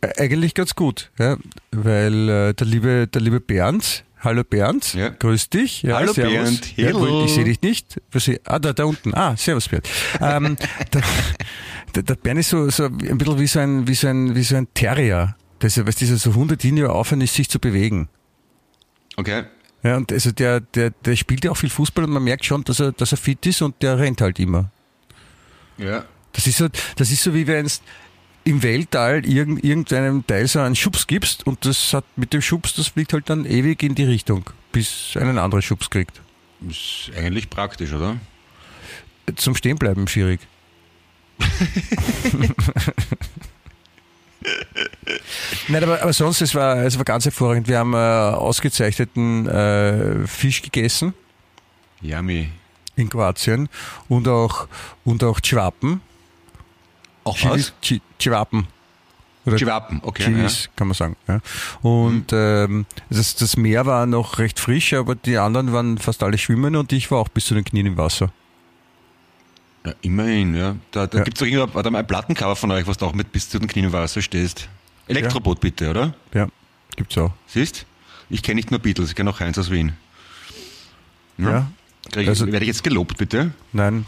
[0.00, 1.36] Äh, Eigentlich ganz gut, ja,
[1.70, 5.10] weil äh, der liebe, der liebe Bernd, hallo Bernd, Ja.
[5.10, 5.82] grüß dich.
[5.82, 6.32] Ja, Hallo servus.
[6.32, 7.24] Bernd, Ja, hello.
[7.24, 8.00] ich sehe dich nicht.
[8.44, 9.14] Ah, da, da unten.
[9.14, 9.88] Ah, servus Bernd.
[10.20, 10.56] ähm,
[11.94, 14.42] der, der, Bernd ist so, so ein bisschen wie so ein, wie so ein, wie
[14.42, 15.36] so ein Terrier.
[15.58, 18.08] Das ist, weißt du, so Hunde, die nie aufhören, ist sich zu bewegen.
[19.16, 19.44] Okay.
[19.82, 22.62] Ja, und also der, der, der spielt ja auch viel Fußball und man merkt schon,
[22.64, 24.70] dass er, dass er fit ist und der rennt halt immer.
[25.76, 26.04] Ja.
[26.32, 27.82] Das ist so, das ist so wie wenn es
[28.44, 32.74] im Weltall irgend, irgendeinem Teil so einen Schubs gibst und das hat mit dem Schubs,
[32.74, 36.20] das fliegt halt dann ewig in die Richtung, bis einen anderen Schubs kriegt.
[36.68, 38.16] Ist eigentlich praktisch, oder?
[39.36, 40.40] Zum Stehenbleiben schwierig.
[45.68, 47.68] Nein, aber, aber sonst, es war, es war ganz hervorragend.
[47.68, 51.14] Wir haben äh, ausgezeichneten äh, Fisch gegessen
[52.00, 52.50] Yummy.
[52.96, 53.68] in Kroatien
[54.08, 54.66] und auch,
[55.04, 56.00] und auch Chwappen.
[57.24, 58.66] Auch Chilis, Chi- Chwappen.
[59.44, 60.24] Oder Chivapen, okay.
[60.24, 61.16] Chilis, kann man sagen.
[61.26, 61.40] Ja.
[61.82, 66.38] Und ähm, das, das Meer war noch recht frisch, aber die anderen waren fast alle
[66.38, 68.32] schwimmen und ich war auch bis zu den Knien im Wasser.
[69.84, 70.76] Ja, ja immerhin, ja.
[70.92, 71.24] Da, da Ja.
[71.24, 73.58] gibt's doch irgendwo warte mal, ein Plattencover von euch, was du auch mit bis zu
[73.58, 74.68] den Knien im Wasser stehst.
[75.08, 76.14] Elektroboot bitte, oder?
[76.32, 76.46] Ja,
[76.94, 77.32] gibt's auch.
[77.48, 77.84] Siehst?
[78.30, 79.92] Ich kenne nicht nur Beatles, ich kenne auch Heinz aus Wien.
[81.38, 81.66] Ja.
[82.12, 83.52] Krieg ich, Also- werde ich jetzt gelobt, bitte?
[83.72, 84.06] Nein.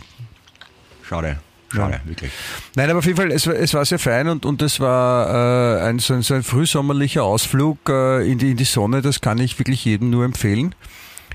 [1.02, 1.40] Schade.
[1.74, 2.08] Schade, Ja.
[2.08, 2.30] wirklich.
[2.76, 5.78] Nein, aber auf jeden Fall, es war, es war sehr fein und, und es war
[5.80, 9.20] äh, ein, so, ein, so ein frühsommerlicher Ausflug äh, in, die, in die Sonne, das
[9.20, 10.74] kann ich wirklich jedem nur empfehlen.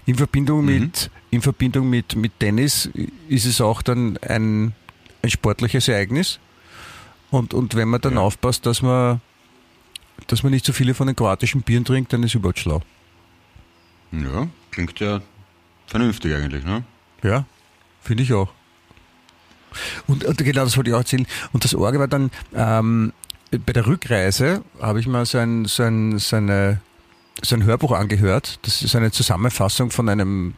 [0.05, 2.89] in Verbindung mit, in Verbindung mit, mit Tennis
[3.27, 4.73] ist es auch dann ein,
[5.21, 6.39] ein sportliches Ereignis.
[7.31, 8.21] Und, und wenn man dann Ja.
[8.21, 9.21] aufpasst, dass man,
[10.27, 12.81] dass man nicht so viele von den kroatischen Bieren trinkt, dann ist überhaupt schlau.
[14.11, 15.21] Ja, klingt ja
[15.85, 16.83] vernünftig eigentlich, ne?
[17.21, 17.45] Ja,
[18.01, 18.49] finde ich auch.
[20.07, 21.27] Und, und genau das wollte ich auch erzählen.
[21.53, 23.13] Und das Orge war dann, ähm,
[23.65, 26.81] bei der Rückreise habe ich mal so ein, so ein, so eine,
[27.41, 28.59] so ein Hörbuch angehört.
[28.63, 30.53] Das ist eine Zusammenfassung von einem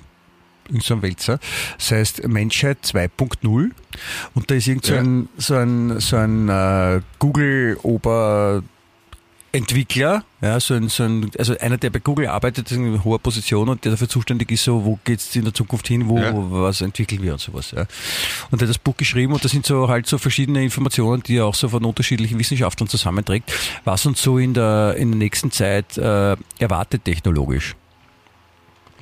[0.81, 1.39] so ein Wälzer.
[1.77, 3.71] Das heißt Menschheit 2.0.
[4.33, 4.99] Und da ist irgend so Ja.
[5.01, 8.63] ein, so ein, so ein äh, Google-Ober-
[9.53, 13.67] Entwickler, ja, so ein, so ein, also einer, der bei Google arbeitet, in hoher Position
[13.67, 16.31] und der dafür zuständig ist, so, wo geht's in der Zukunft hin, wo, Ja.
[16.33, 17.81] was entwickeln wir und sowas, ja.
[18.49, 21.35] Und der hat das Buch geschrieben und da sind so halt so verschiedene Informationen, die
[21.37, 23.51] er auch so von unterschiedlichen Wissenschaftlern zusammenträgt,
[23.83, 27.75] was uns so in der, in der nächsten Zeit äh, erwartet technologisch.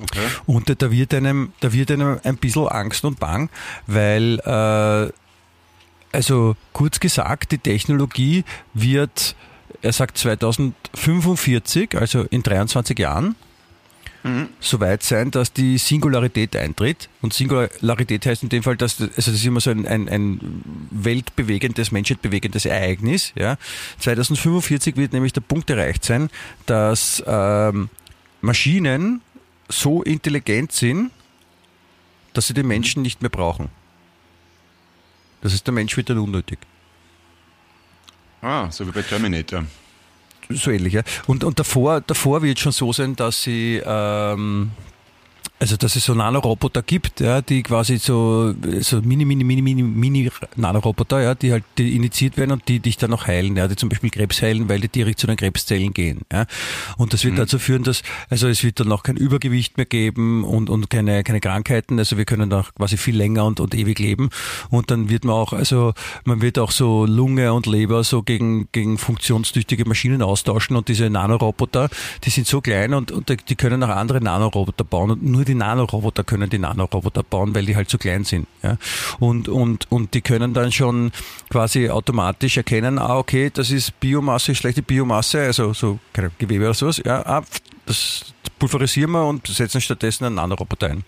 [0.02, 0.26] Okay.
[0.46, 3.50] Und da- da wird einem, da wird einem ein bisschen Angst und Bang,
[3.86, 5.12] weil, äh,
[6.12, 9.36] also kurz gesagt, die Technologie wird,
[9.82, 13.34] er sagt 2045, also in 23 Jahren,
[14.60, 17.08] so weit sein, dass die Singularität eintritt.
[17.22, 20.62] Und Singularität heißt in dem Fall, dass, also das ist immer so ein, ein, ein
[20.90, 23.32] weltbewegendes, menschheitbewegendes Ereignis.
[23.34, 23.56] Ja.
[24.00, 26.28] 2045 wird nämlich der Punkt erreicht sein,
[26.66, 27.88] dass ähm,
[28.42, 29.22] Maschinen
[29.70, 31.10] so intelligent sind,
[32.34, 33.70] dass sie den Menschen nicht mehr brauchen.
[35.40, 36.58] Das heißt, der Mensch wird dann unnötig.
[38.42, 39.64] Ah, so wie bei Terminator.
[40.48, 41.02] So ähnlich, ja.
[41.26, 44.72] Und, und davor, davor wird schon so sein, dass sie, ähm,
[45.60, 49.82] also dass es so Nanoroboter gibt, ja, die quasi so, so mini, mini, mini, mini,
[49.82, 53.68] mini Nanoroboter, ja, die halt die initiiert werden und die dich dann noch heilen, ja,
[53.68, 56.46] die zum Beispiel Krebs heilen, weil die direkt zu den Krebszellen gehen, ja.
[56.96, 60.44] Und das wird dazu führen, dass, also es wird dann auch kein Übergewicht mehr geben
[60.44, 63.98] und, und keine, keine Krankheiten, also wir können dann quasi viel länger und, und ewig
[63.98, 64.30] leben.
[64.70, 65.92] Und dann wird man auch, also
[66.24, 71.10] man wird auch so Lunge und Leber so gegen, gegen funktionstüchtige Maschinen austauschen und diese
[71.10, 71.90] Nanoroboter,
[72.24, 75.56] die sind so klein und, und die können auch andere Nanoroboter bauen und nur die
[75.56, 78.46] Nanoroboter können die Nanoroboter bauen, weil die halt so klein sind.
[78.62, 78.76] Ja.
[79.18, 81.10] Und, und, und die können dann schon
[81.48, 85.98] quasi automatisch erkennen, ah, okay, das ist Biomasse, schlechte Biomasse, also so
[86.38, 87.42] Gewebe oder sowas, ja, ah,
[87.86, 91.04] das pulverisieren wir und setzen stattdessen einen Nanoroboter ein.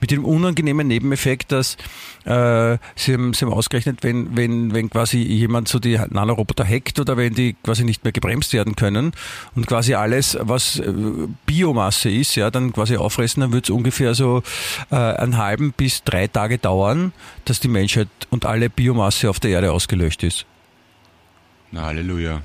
[0.00, 1.76] Mit dem unangenehmen Nebeneffekt, dass
[2.24, 6.98] äh, sie, haben, sie haben ausgerechnet, wenn, wenn, wenn quasi jemand so die Nanoroboter hackt
[6.98, 9.12] oder wenn die quasi nicht mehr gebremst werden können
[9.54, 10.92] und quasi alles, was äh,
[11.44, 14.42] Biomasse ist, ja, dann quasi auffressen, dann wird es ungefähr so
[14.90, 17.12] äh, einen halben bis drei Tage dauern,
[17.44, 20.46] dass die Menschheit und alle Biomasse auf der Erde ausgelöscht ist.
[21.72, 22.42] Na, Halleluja.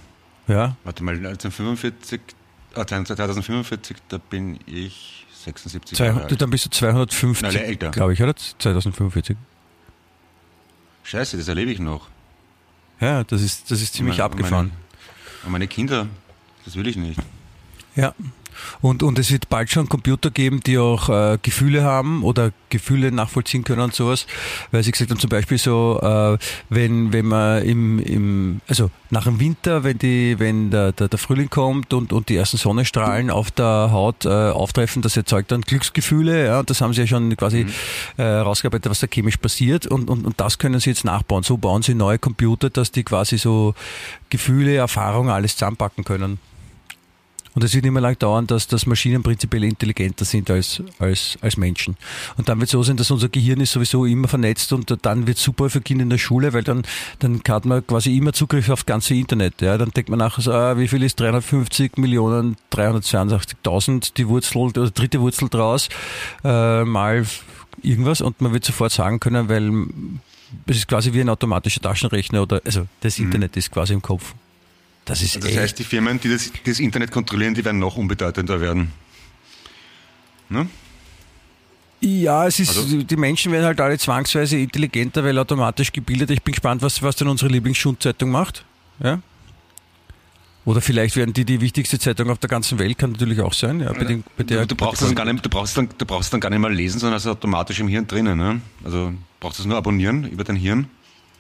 [0.47, 2.36] Ja, Warte mal, 1945, ah,
[2.85, 6.41] 2045, da bin ich 76 Zwei, Jahre alt.
[6.41, 7.91] dann bist du 250, Nein, älter.
[7.91, 8.35] glaube ich, oder?
[8.35, 9.37] 2045.
[11.03, 12.07] Scheiße, das erlebe ich noch.
[12.99, 14.71] Ja, das ist, das ist ziemlich Meine- abgefahren.
[15.43, 16.07] Meine, meine Kinder,
[16.65, 17.19] das will ich nicht.
[17.95, 18.13] Ja.
[18.81, 23.11] Und, und es wird bald schon Computer geben, die auch äh, Gefühle haben oder Gefühle
[23.11, 24.27] nachvollziehen können und sowas.
[24.71, 26.37] Weil sie gesagt haben, zum Beispiel so, äh,
[26.69, 31.19] wenn, wenn man im, im, also nach dem Winter, wenn die, wenn der, der, der
[31.19, 35.61] Frühling kommt und, und die ersten Sonnenstrahlen auf der Haut äh, auftreffen, das erzeugt dann
[35.61, 37.65] Glücksgefühle, ja, und das haben sie ja schon quasi
[38.17, 41.43] äh, rausgearbeitet, was da chemisch passiert und, und, und das können sie jetzt nachbauen.
[41.43, 43.73] So bauen sie neue Computer, dass die quasi so
[44.29, 46.39] Gefühle, Erfahrungen, alles zusammenpacken können.
[47.57, 51.57] Und es wird immer lang dauern, dass, dass Maschinen prinzipiell intelligenter sind als, als, als
[51.57, 51.97] Menschen.
[52.37, 55.25] Und dann wird es so sein, dass unser Gehirn ist sowieso immer vernetzt und dann
[55.25, 56.83] wird super für Kinder in der Schule, weil dann,
[57.17, 59.59] dann hat man quasi immer Zugriff auf das ganze Internet.
[59.63, 59.75] Ja.
[59.79, 64.91] Dann denkt man nachher so, ah, wie viel ist 350 Millionen 382.000, die Wurzel, oder
[64.91, 65.89] dritte Wurzel draus,
[66.43, 67.25] äh, mal
[67.81, 69.87] irgendwas und man wird sofort sagen können, weil
[70.67, 74.35] es ist quasi wie ein automatischer Taschenrechner oder, also das Internet ist quasi im Kopf.
[75.07, 77.79] Das ist Also das echt heißt, die Firmen, die das, das Internet kontrollieren, die werden
[77.79, 78.91] noch unbedeutender werden.
[80.49, 80.67] Ne?
[82.01, 86.29] Ja, es ist, Also- die Menschen werden halt alle zwangsweise intelligenter, weil automatisch gebildet.
[86.29, 88.65] Ich bin gespannt, was, was denn unsere Lieblingsschundzeitung macht.
[89.01, 89.19] Ja?
[90.65, 93.79] Oder vielleicht werden die die wichtigste Zeitung auf der ganzen Welt, kann natürlich auch sein.
[93.79, 96.05] Ja, bei den, bei der, du, brauchst das der- gar nicht, du, brauchst dann, du
[96.05, 98.37] brauchst dann gar nicht mal lesen, sondern es ist automatisch im Hirn drinnen.
[98.37, 98.61] Ne?
[98.83, 100.87] Also brauchst du es nur abonnieren über dein Hirn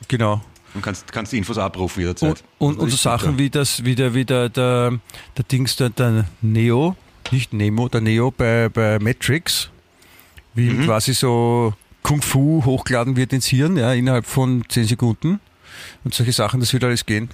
[0.07, 0.41] Genau.
[0.77, 2.43] Und kannst, kannst die Infos abrufen Und, jederzeit.
[2.59, 3.37] und, Das und so Sachen super.
[3.39, 4.99] wie das, wie der, wie der, der,
[5.37, 6.95] der Dings, der, der Neo,
[7.31, 9.69] nicht Nemo, der Neo bei, bei Matrix,
[10.53, 10.85] wie Mhm.
[10.85, 15.39] quasi so Kung Fu hochgeladen wird ins Hirn, ja, innerhalb von 10 Sekunden.
[16.03, 17.29] Und solche Sachen, das wird alles gehen.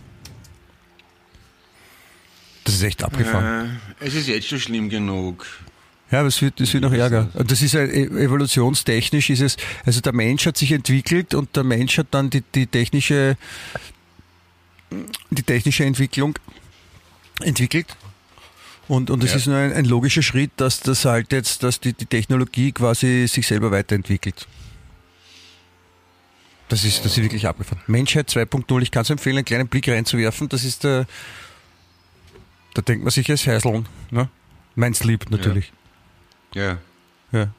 [2.64, 3.80] Das ist echt abgefahren.
[4.00, 5.46] Äh, es ist jetzt schon schlimm genug.
[6.14, 7.30] Ja, aber es wird, es wird noch ärger.
[7.34, 11.64] Und das ist e- evolutionstechnisch ist es, also der Mensch hat sich entwickelt und der
[11.64, 13.36] Mensch hat dann die, die technische,
[15.32, 16.38] die technische Entwicklung
[17.42, 17.88] entwickelt.
[18.88, 19.38] Und, und es Ja.
[19.38, 23.26] ist nur ein, ein logischer Schritt, dass das halt jetzt, dass die, die Technologie quasi
[23.28, 24.48] sich selber weiterentwickelt.
[26.70, 27.82] Das ist, das ist wirklich abgefahren.
[27.88, 30.48] Menschheit 2.0, ich kann es empfehlen, einen kleinen Blick reinzuwerfen.
[30.48, 31.08] Das ist der,
[32.76, 34.30] da denkt man sich als Heiseln, ne?
[34.76, 35.70] Mein Sleep natürlich.
[35.70, 35.74] Ja.
[36.56, 36.78] Ja.
[37.32, 37.50] ja.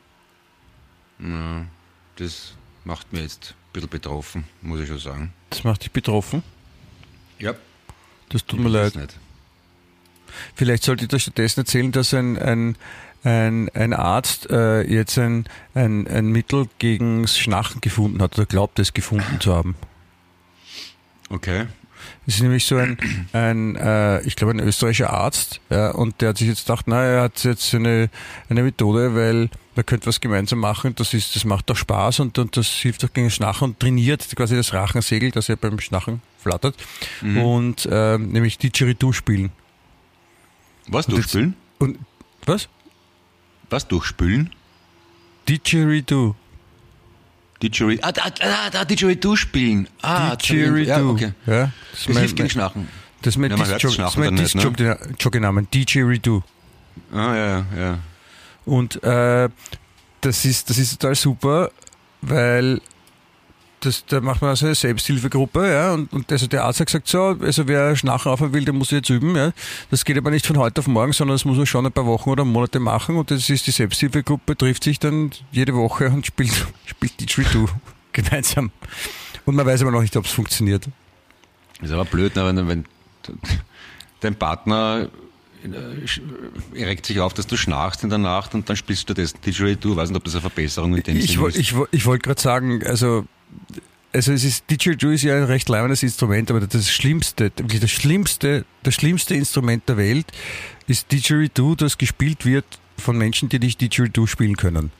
[2.16, 2.54] Das
[2.84, 5.32] macht mir jetzt ein bisschen betroffen, muss ich schon sagen.
[5.50, 6.42] Das macht dich betroffen.
[7.38, 7.54] Ja.
[8.28, 8.94] Das tut mir leid.
[8.96, 9.18] Nicht.
[10.54, 12.76] Vielleicht sollte ich dir stattdessen erzählen, dass ein, ein,
[13.22, 18.78] ein, ein Arzt äh, jetzt ein, ein, ein Mittel gegen Schnachen gefunden hat oder glaubt
[18.78, 19.76] es gefunden zu haben.
[21.28, 21.66] Okay.
[22.26, 22.96] Es ist nämlich so ein,
[23.32, 27.02] ein äh, ich glaube, ein österreichischer Arzt, ja, und der hat sich jetzt gedacht, na,
[27.02, 28.08] er hat jetzt eine,
[28.48, 32.38] eine Methode, weil man könnte was gemeinsam machen, das ist, das macht doch Spaß und,
[32.38, 36.22] und das hilft auch gegen Schnachen und trainiert quasi das Rachensegel, das ja beim Schnachen
[36.38, 36.76] flattert,
[37.20, 39.50] und äh, nämlich Didgeridoo spielen.
[40.86, 41.54] Was Und jetzt- durchspülen?
[41.78, 41.98] Und
[42.46, 42.68] was?
[43.70, 44.50] Was durchspülen?
[45.48, 46.34] Didgeridoo.
[47.62, 48.02] Didgeridoo.
[48.06, 49.88] Ah, da, da, da Didgeridoo spielen.
[50.02, 50.82] Ah, Didgeridoo.
[50.90, 51.32] Ja, okay.
[51.46, 52.88] Ja, Das mein- hilft gegen Schnachen.
[53.22, 54.60] Das ist mein Ja, man hört Disc- Schnachen das ist mein dann nicht, ne?
[55.72, 56.42] Didgeridoo.
[57.12, 57.98] Ah, ja, ja.
[58.66, 59.48] Und äh,
[60.20, 61.70] das, ist, das ist total super,
[62.22, 62.80] weil
[63.84, 67.08] das, da macht man also eine Selbsthilfegruppe, ja, und, und also der Arzt hat gesagt,
[67.08, 69.52] so, also wer Schnachen aufhören will, der muss jetzt üben, ja.
[69.90, 72.06] Das geht aber nicht von heute auf morgen, sondern das muss man schon ein paar
[72.06, 76.26] Wochen oder Monate machen und das ist die Selbsthilfegruppe, trifft sich dann jede Woche und
[76.26, 76.52] spielt,
[76.86, 77.68] spielt Didgeridoo
[78.12, 78.70] gemeinsam.
[79.46, 80.88] Und man weiß aber noch nicht, ob es funktioniert.
[81.82, 82.84] Ist aber blöd, ne, wenn, wenn
[84.20, 85.08] dein Partner
[85.62, 89.32] äh, erregt sich auf, dass du schnarchst in der Nacht und dann spielst du das
[89.34, 89.96] Didgeridoo.
[89.96, 91.56] Weiß nicht, ob das eine Verbesserung in dem Ich, woll- ist.
[91.58, 93.26] ich, ich wollte gerade sagen, also,
[94.12, 97.90] also es ist, Didgeridoo ist ja ein recht leibendes Instrument, aber das Schlimmste, wirklich das
[97.90, 100.26] Schlimmste, das schlimmste Instrument der Welt
[100.86, 102.64] ist Didgeridoo, das gespielt wird
[102.98, 104.92] von Menschen, die nicht Didgeridoo spielen können.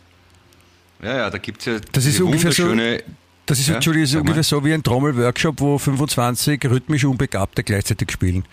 [1.02, 2.74] ja, ja, da gibt's ja Das ist ungefähr so-
[3.46, 8.10] Das ist, Ja, Entschuldigung, ist ungefähr so wie ein Trommelworkshop, wo 25 rhythmisch Unbegabte gleichzeitig
[8.10, 8.44] spielen.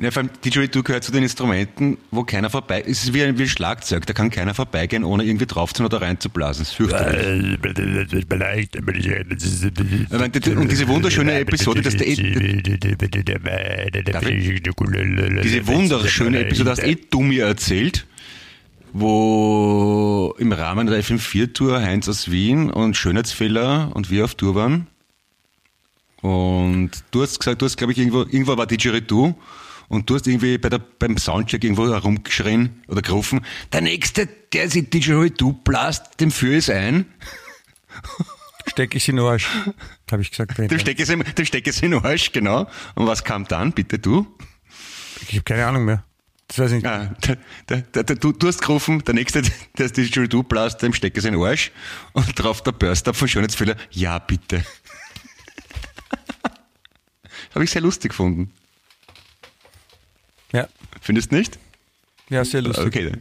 [0.00, 3.36] Ja, vor allem Didgeridoo gehört zu den Instrumenten, wo keiner vorbei, es ist wie ein,
[3.36, 6.62] wie ein Schlagzeug, da kann keiner vorbeigehen, ohne irgendwie draufzuhauen oder reinzublasen.
[6.62, 7.58] Das ist fürchterlich.
[10.44, 12.06] Die- Und diese wunderschöne Episode, dass der,
[15.42, 18.06] diese wunderschöne Episode hast eh du mir erzählt,
[18.92, 24.86] wo im Rahmen der FM4-Tour Heinz aus Wien und Schönheitsfehler und wir auf Tour waren.
[26.20, 29.34] Und du hast gesagt, du hast, glaube ich, irgendwo, irgendwo war Didgeridoo
[29.88, 34.70] und du hast irgendwie bei der, beim Soundcheck irgendwo herumgeschrien oder gerufen, der Nächste, der
[34.70, 37.06] sich Didgeridoo blast, dem führe ich ein.
[38.66, 39.48] Steck ich in den Arsch,
[40.10, 40.58] habe ich gesagt.
[40.58, 42.68] Dem stecke ich, dem stecke ich in den Arsch, genau.
[42.94, 44.26] Und was kam dann, bitte du?
[45.22, 46.04] Ich habe keine Ahnung mehr.
[46.48, 46.86] Das weiß ich nicht.
[46.86, 47.14] Ah,
[47.68, 49.42] der, der, der, du, du hast gerufen, der nächste,
[49.78, 51.72] der ist Didgeridoo blast, dem stecke ich in den Arsch.
[52.12, 54.64] Und drauf der Burst-Up von Schönheitsfehler, ja bitte.
[57.54, 58.52] Habe ich sehr lustig gefunden.
[61.00, 61.58] Findest du nicht?
[62.28, 62.86] ja sehr lustig.
[62.86, 63.20] Okay, dann.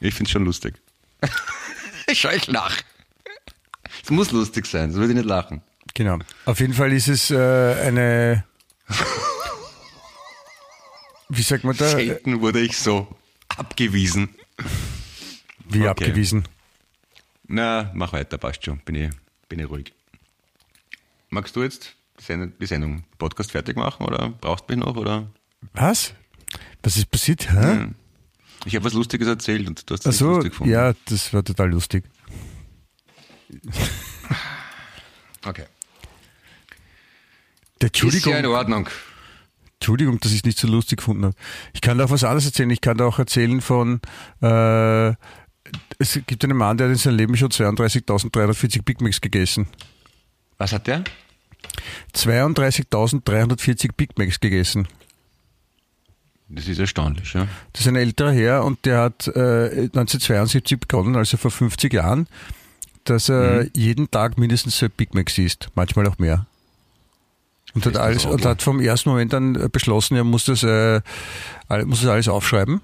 [0.00, 0.74] ich finde es schon lustig.
[2.12, 2.80] Schau, ich lach.
[4.02, 5.62] Es muss lustig sein, sonst würde ich nicht lachen.
[5.94, 6.18] Genau.
[6.44, 8.44] Auf jeden Fall ist es äh, eine.
[11.28, 11.88] Wie sagt man da?
[11.88, 13.06] Selten wurde ich so
[13.48, 14.28] abgewiesen.
[15.68, 15.88] Wie okay.
[15.88, 16.44] abgewiesen.
[17.46, 18.78] Na, mach weiter, passt schon.
[18.78, 19.10] Bin ich,
[19.48, 19.92] bin ich ruhig.
[21.28, 24.96] Magst du jetzt die Sendung, die Sendung Podcast fertig machen oder brauchst du mich noch?
[24.96, 25.28] Oder?
[25.74, 26.14] Was?
[26.82, 27.50] Was ist passiert?
[27.52, 27.88] Hä?
[28.64, 30.72] Ich habe was Lustiges erzählt und du hast es nicht so, lustig gefunden.
[30.72, 32.04] ja, das war total lustig.
[35.44, 35.64] Okay.
[37.80, 38.88] Der Ist Entschuldigung, ja in Ordnung.
[39.80, 41.34] Entschuldigung, dass ich es nicht so lustig gefunden habe.
[41.72, 42.68] Ich kann da auch was anderes erzählen.
[42.68, 44.00] Ich kann da auch erzählen von,
[44.42, 45.08] äh,
[45.98, 49.68] es gibt einen Mann, der hat in seinem Leben schon 32.340 Big Macs gegessen.
[50.58, 51.04] Was hat der?
[52.14, 54.86] 32.340 Big Macs gegessen.
[56.52, 57.46] Das ist erstaunlich, ja.
[57.72, 62.26] Das ist ein älterer Herr und der hat äh, 1972 begonnen, also vor 50 Jahren,
[63.04, 63.70] dass er Mhm.
[63.74, 66.46] jeden Tag mindestens so ein Big Mac isst, manchmal auch mehr.
[67.72, 71.00] Und hat, alles, und hat vom ersten Moment an äh, beschlossen, er muss das, äh,
[71.84, 72.80] muss das alles aufschreiben.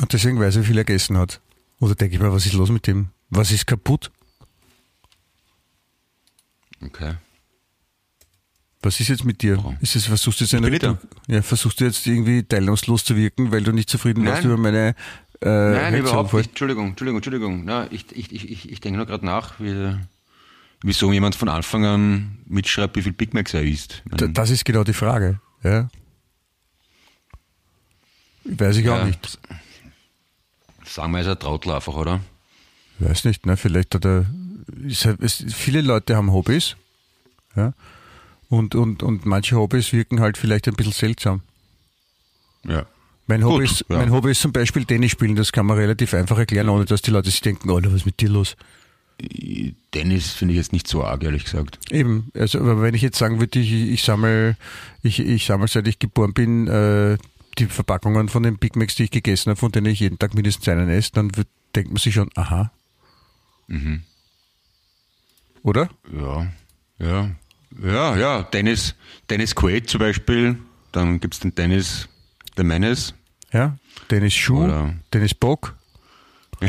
[0.00, 1.40] Und deswegen weiß er, wie viel er gegessen hat.
[1.78, 3.10] Oder denke ich mir, was ist los mit dem?
[3.30, 4.10] Was ist kaputt?
[6.84, 7.14] Okay.
[8.86, 9.58] Was ist jetzt mit dir?
[9.64, 9.74] Oh.
[9.80, 10.96] Ist es, versuchst du jetzt eine da.
[11.26, 14.52] ja, versuchst du jetzt irgendwie teilnahmslos zu wirken, weil du nicht zufrieden warst Nein.
[14.52, 14.94] über meine
[15.42, 16.50] Äh, Nein, überhaupt nicht.
[16.50, 17.64] Entschuldigung, Entschuldigung, Entschuldigung.
[17.64, 19.96] Na, ich, ich, ich, ich, denke nur gerade nach, wie,
[20.82, 24.02] wieso jemand von Anfang an mitschreibt, wie viel Big Macs er isst.
[24.04, 25.40] Ich D- meine, Das ist genau die Frage.
[25.64, 25.88] Ja.
[28.44, 29.38] Weiß ich auch ja, nicht.
[30.84, 32.20] Sagen wir, er ist ein Trottel einfach, oder?
[33.00, 33.56] Weiß nicht, ne?
[33.56, 34.26] Vielleicht hat er.
[34.86, 36.76] Ist, es, viele Leute haben Hobbys.
[37.56, 37.74] Ja.
[38.48, 41.42] Und, und, und manche Hobbys wirken halt vielleicht ein bisschen seltsam.
[42.64, 42.86] Ja.
[43.26, 43.96] Mein Gut, Hobby, ist, ja.
[43.96, 47.02] mein Hobby ist zum Beispiel Tennis spielen, das kann man relativ einfach erklären, ohne dass
[47.02, 48.56] die Leute sich denken, Alter, was ist mit dir los?
[49.94, 51.78] Dennis finde ich jetzt nicht so arg, ehrlich gesagt.
[51.90, 54.56] Eben, also aber wenn ich jetzt sagen würde, ich, ich sammle,
[55.02, 57.16] ich, ich sammle seit ich geboren bin, äh,
[57.58, 60.34] die Verpackungen von den Big Macs, die ich gegessen habe, von denen ich jeden Tag
[60.34, 62.70] mindestens einen esse, dann wird, denkt man sich schon, aha.
[63.68, 64.02] Mhm.
[65.62, 65.88] Oder?
[66.12, 66.52] Ja,
[66.98, 67.30] ja,
[67.82, 68.42] ja, ja.
[68.42, 68.94] Dennis,
[69.30, 70.58] Dennis Quaid zum Beispiel.
[70.92, 72.08] Dann gibt es den Dennis
[72.56, 73.14] The Menace.
[73.52, 73.76] Ja.
[74.10, 75.74] Dennis Schuh, Oder- Dennis Bock.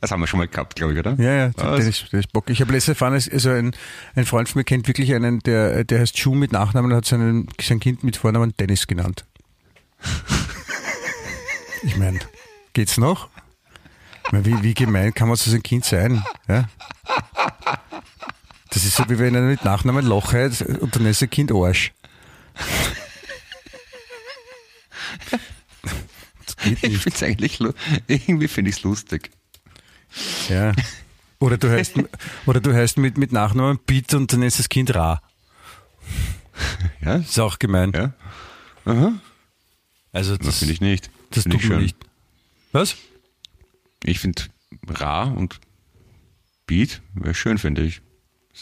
[0.00, 1.14] Das haben wir schon mal gehabt, glaube ich, oder?
[1.18, 1.80] Ja, ja, Was?
[1.80, 2.48] Dennis, Dennis Bock.
[2.48, 3.72] Ich habe letztes erfahren, also ein,
[4.14, 7.04] ein Freund von mir kennt wirklich einen, der, der heißt Schuh mit Nachnamen und hat
[7.04, 9.24] seinen, sein Kind mit Vornamen Dennis genannt.
[11.82, 12.18] Ich meine,
[12.74, 13.30] geht's noch?
[14.26, 16.22] Ich wie, wie gemein kann man zu seinem Kind sein?
[16.46, 16.68] Ja?
[18.70, 21.52] Das ist so, wie wenn einer mit Nachnamen Loch heißt und dann ist sein Kind
[21.52, 21.92] Arsch.
[26.46, 27.02] Das geht Ich nicht.
[27.02, 27.58] finde es eigentlich,
[28.06, 29.30] irgendwie finde ich es lustig.
[30.48, 30.72] Ja.
[31.38, 31.94] Oder du heißt,
[32.46, 35.22] oder du heißt mit, mit Nachnamen Piet und dann ist das Kind Ra.
[37.00, 37.92] Ja, Ist auch gemein.
[37.94, 38.12] ja.
[38.84, 39.12] Aha.
[40.12, 41.10] Also Das das, finde ich nicht.
[41.30, 41.78] das Finde ich schön.
[41.80, 41.96] nicht.
[42.72, 42.96] Was?
[44.04, 44.42] Ich finde
[44.88, 45.60] Ra und
[46.66, 48.00] Beat wäre schön, finde ich.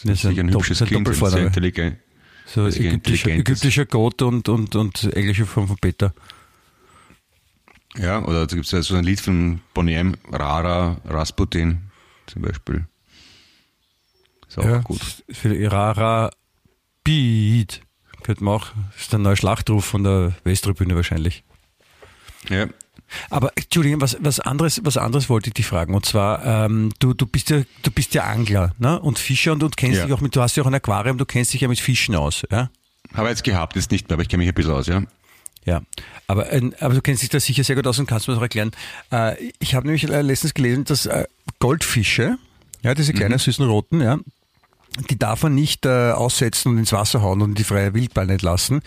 [0.03, 1.97] Das ist ein Dopp- hübsches ein Kind, und sehr intelligent.
[2.45, 6.13] So ein ägyptischer, ägyptischer Gott und, und, und englische Form von Peter.
[7.95, 11.89] Ja, oder da gibt es ja so ein Lied von Bonnie M, Rara Rasputin
[12.27, 12.87] zum Beispiel.
[14.47, 15.23] Ist auch ja, gut.
[15.29, 16.31] Für Irara
[17.03, 17.81] Beat.
[18.23, 21.43] Könnte man auch, ist der neue Schlachtruf von der Westtribüne wahrscheinlich.
[22.49, 22.67] Ja.
[23.29, 25.93] Aber Entschuldigung, was, was anderes, was anderes wollte ich dich fragen.
[25.95, 28.99] Und zwar, ähm, du, du bist ja, du bist ja Angler, ne?
[28.99, 30.05] Und Fischer und, und kennst Ja.
[30.05, 32.15] dich auch mit, du hast ja auch ein Aquarium, du kennst dich ja mit Fischen
[32.15, 32.69] aus, ja?
[33.13, 35.01] Habe jetzt gehabt, jetzt nicht mehr, aber ich kenne mich ein bisschen aus, ja.
[35.65, 35.81] Ja,
[36.27, 38.39] aber, ein, aber du kennst dich da sicher sehr gut aus und kannst mir das
[38.39, 38.71] auch erklären.
[39.11, 41.25] Äh, ich habe nämlich äh, letztens gelesen, dass äh,
[41.59, 42.37] Goldfische,
[42.81, 44.17] ja, diese kleinen süßen roten, ja,
[45.09, 48.29] die darf man nicht äh, aussetzen und ins Wasser hauen und in die freie Wildbahn
[48.29, 48.81] entlassen,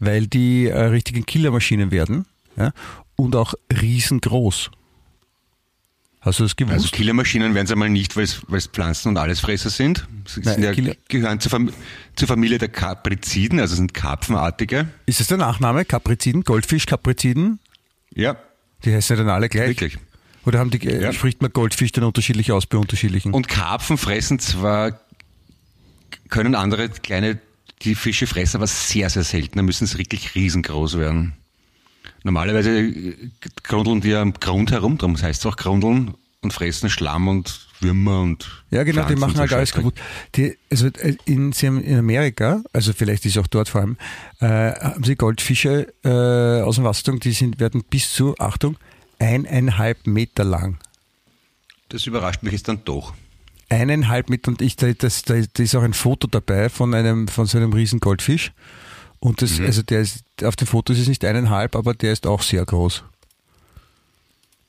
[0.00, 2.72] weil die äh, richtigen Killermaschinen werden ja,
[3.16, 4.70] und auch riesengroß.
[6.20, 6.74] Hast du das gewusst?
[6.74, 10.08] Also Killermaschinen werden es einmal nicht, weil es Pflanzen und Allesfresser sind.
[10.26, 11.70] Sie Nein, sind ja, gehören zur, Fam
[12.16, 14.88] zur Familie der Kapriziden, also sind Karpfenartige.
[15.06, 15.84] Ist das der Nachname?
[15.84, 16.42] Kapriziden?
[16.42, 17.60] Goldfisch, Kapriziden?
[18.12, 18.36] Ja,
[18.84, 19.68] Die heißen ja dann alle gleich.
[19.68, 19.98] wirklich.
[20.44, 21.12] Oder haben die, äh, Ja.
[21.12, 23.32] spricht man Goldfisch dann unterschiedlich aus bei unterschiedlichen?
[23.32, 24.98] Und Karpfen fressen zwar,
[26.28, 27.38] können andere kleine,
[27.82, 29.58] die Fische fressen, aber sehr, sehr selten.
[29.58, 31.34] Da müssen sie wirklich riesengroß werden.
[32.26, 32.92] Normalerweise
[33.62, 38.20] grundeln die am Grund herum, darum heißt es auch grundeln und fressen Schlamm und Würmer
[38.20, 39.94] und Ja, genau, die Pflanzen machen und so halt alles kaputt.
[40.34, 43.96] Die, also äh, in, in Amerika, also vielleicht ist auch dort vor allem,
[44.40, 48.76] äh, haben sie Goldfische äh, aus dem Wasser die sind, werden bis zu, Achtung,
[49.20, 50.78] eineinhalb Meter lang.
[51.90, 53.14] Das überrascht mich jetzt dann doch.
[53.68, 57.28] Eineinhalb Meter und ich, da, das, da, da ist auch ein Foto dabei von einem,
[57.28, 58.50] von so einem riesen Goldfisch.
[59.20, 59.66] Und das, Mhm.
[59.66, 62.64] also der ist, auf dem Foto ist es nicht eineinhalb, aber der ist auch sehr
[62.64, 63.02] groß.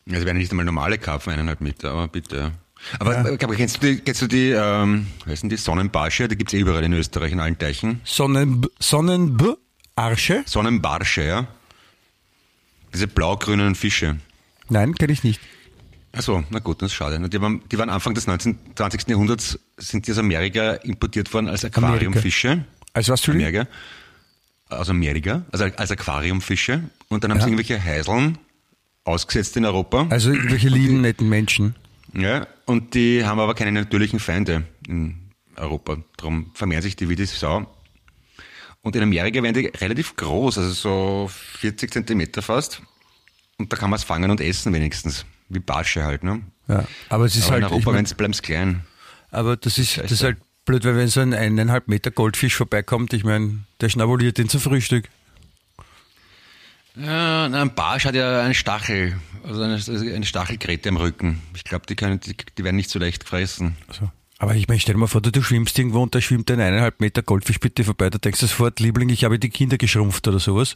[0.09, 2.37] Also werden nicht einmal normale Karpfen, eineinhalb Meter, aber bitte.
[2.37, 2.51] ja.
[2.99, 6.27] Aber äh, Gabriel, kennst du die, kennst du die, ähm, heißen die, Sonnenbarsche?
[6.27, 8.01] Die gibt's eh überall in Österreich, in allen Teichen.
[8.05, 9.57] Sonnen, Sonnenb,
[9.95, 10.43] Arsche?
[10.45, 11.47] Sonnenbarsche, ja.
[12.93, 14.17] Diese blau-grünen Fische.
[14.69, 15.41] Nein, kenne ich nicht.
[16.13, 17.19] Achso, na gut, das ist schade.
[17.29, 19.09] Die waren, die waren Anfang des 19, 20.
[19.09, 22.63] Jahrhunderts, sind die aus Amerika importiert worden als Aquariumfische.
[22.93, 23.47] Also was, Entschuldigung?
[23.49, 23.71] Amerika.
[24.69, 26.81] Aus Amerika, also als Aquariumfische.
[27.09, 27.43] Und dann haben Ja.
[27.45, 28.37] sie irgendwelche Heiseln
[29.05, 30.07] ausgesetzt in Europa.
[30.09, 31.75] Also irgendwelche lieben, netten Menschen.
[32.13, 35.97] Ja, und die haben aber keine natürlichen Feinde in Europa.
[36.17, 37.65] Darum vermehren sich die wie die Sau.
[38.81, 42.81] Und in Amerika werden die relativ groß, also so 40 Zentimeter fast.
[43.57, 45.25] Und da kann man es fangen und essen wenigstens.
[45.49, 46.41] Wie Barsche halt, ne?
[46.67, 48.81] Ja, aber es ist Aber halt, in ich Europa mein, bleiben es klein.
[49.31, 50.37] aber das ist, das ist halt
[50.67, 54.61] blöd, weil wenn so ein eineinhalb Meter Goldfisch vorbeikommt, ich meine, der schnabuliert den zum
[54.61, 55.09] Frühstück.
[56.95, 61.41] Ja, ein Barsch hat ja einen Stachel, also eine, also eine Stachelkrete am Rücken.
[61.55, 63.75] Ich glaube, die, können, die, die werden nicht so leicht gefressen.
[63.91, 64.09] So.
[64.39, 66.59] Aber ich meine, stell dir mal vor, du, du schwimmst irgendwo und da schwimmt ein
[66.59, 70.27] eineinhalb Meter Goldfisch bitte vorbei, da denkst du sofort, Liebling, ich habe die Kinder geschrumpft
[70.27, 70.75] oder sowas.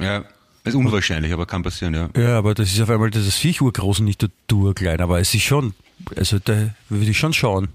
[0.00, 0.24] Ja,
[0.64, 2.08] ist unwahrscheinlich, aber kann passieren, ja.
[2.16, 5.20] Ja, aber das ist auf einmal das Viech urgroß und nicht der Tour klein, aber
[5.20, 5.74] es ist schon,
[6.16, 7.68] also da würde ich schon schauen.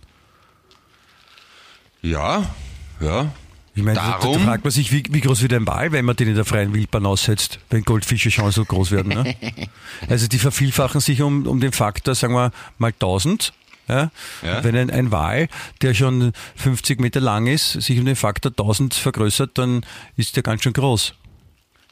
[2.01, 2.53] Ja,
[2.99, 3.31] ja.
[3.75, 6.27] Ich meine, da, fragt man sich, wie, wie groß wird ein Wal, wenn man den
[6.27, 9.13] in der freien Wildbahn aussetzt, wenn Goldfische schon so groß werden.
[9.13, 9.35] Ne?
[10.09, 13.53] also die vervielfachen sich um, um den Faktor, sagen wir mal 1000.
[13.87, 14.11] Ja?
[14.43, 14.63] Ja.
[14.63, 15.47] Wenn ein, ein Wal,
[15.81, 19.85] der schon 50 Meter lang ist, sich um den Faktor 1000 vergrößert, dann
[20.17, 21.13] ist der ganz schön groß.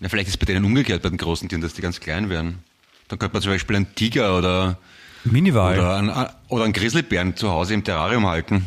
[0.02, 0.10] ja.
[0.10, 2.60] Vielleicht ist es bei denen umgekehrt, bei den großen Tieren, dass die ganz klein werden.
[3.08, 4.78] Dann könnte man zum Beispiel einen Tiger oder,
[5.80, 6.12] oder, einen,
[6.50, 8.66] oder einen Grizzlybären zu Hause im Terrarium halten.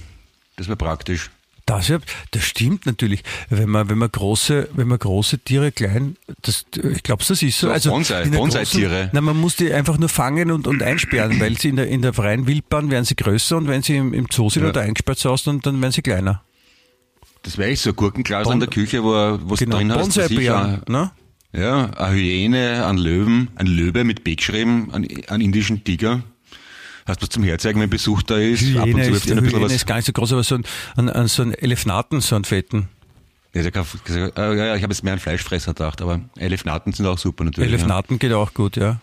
[0.60, 1.30] Das wäre praktisch.
[1.64, 1.90] Das,
[2.32, 3.22] das stimmt natürlich.
[3.48, 7.58] Wenn man, wenn man große, wenn man große Tiere klein, das, ich glaube, das ist
[7.58, 7.70] so.
[7.70, 9.08] Also So Bonsai- der Bonsai-Tiere.
[9.14, 12.02] Na, man muss die einfach nur fangen und, und einsperren, weil sie in der, in
[12.02, 14.68] der freien Wildbahn werden sie größer und wenn sie im, im Zoo sind Ja.
[14.68, 16.42] oder eingesperrt Hause, dann, dann werden sie kleiner.
[17.42, 19.76] Das wäre echt so ein Gurkenglas Bon- in der Küche, wo du Genau.
[19.78, 19.98] drin hast.
[20.08, 21.10] ich, Bonsai-Bären, ne?
[21.54, 26.22] Ja, eine Hyäne, ein Löwen, ein Löwe mit B geschrieben, ein, ein indischen Tiger.
[27.06, 28.76] Hast du was zum Herzeigen, wenn Besuch da ist?
[28.76, 29.72] Ab und zu ist, ein bisschen was.
[29.72, 30.64] ist gar nicht so groß, aber so ein,
[30.96, 32.88] ein, ein, so ein Elefanten, so ein fetten.
[33.52, 37.06] Ja, kann, äh, ja, ja, ich habe jetzt mehr an Fleischfresser gedacht, aber Elefanten sind
[37.06, 37.72] auch super natürlich.
[37.72, 38.82] Elefanten geht auch gut, ja.
[38.82, 39.00] Ja.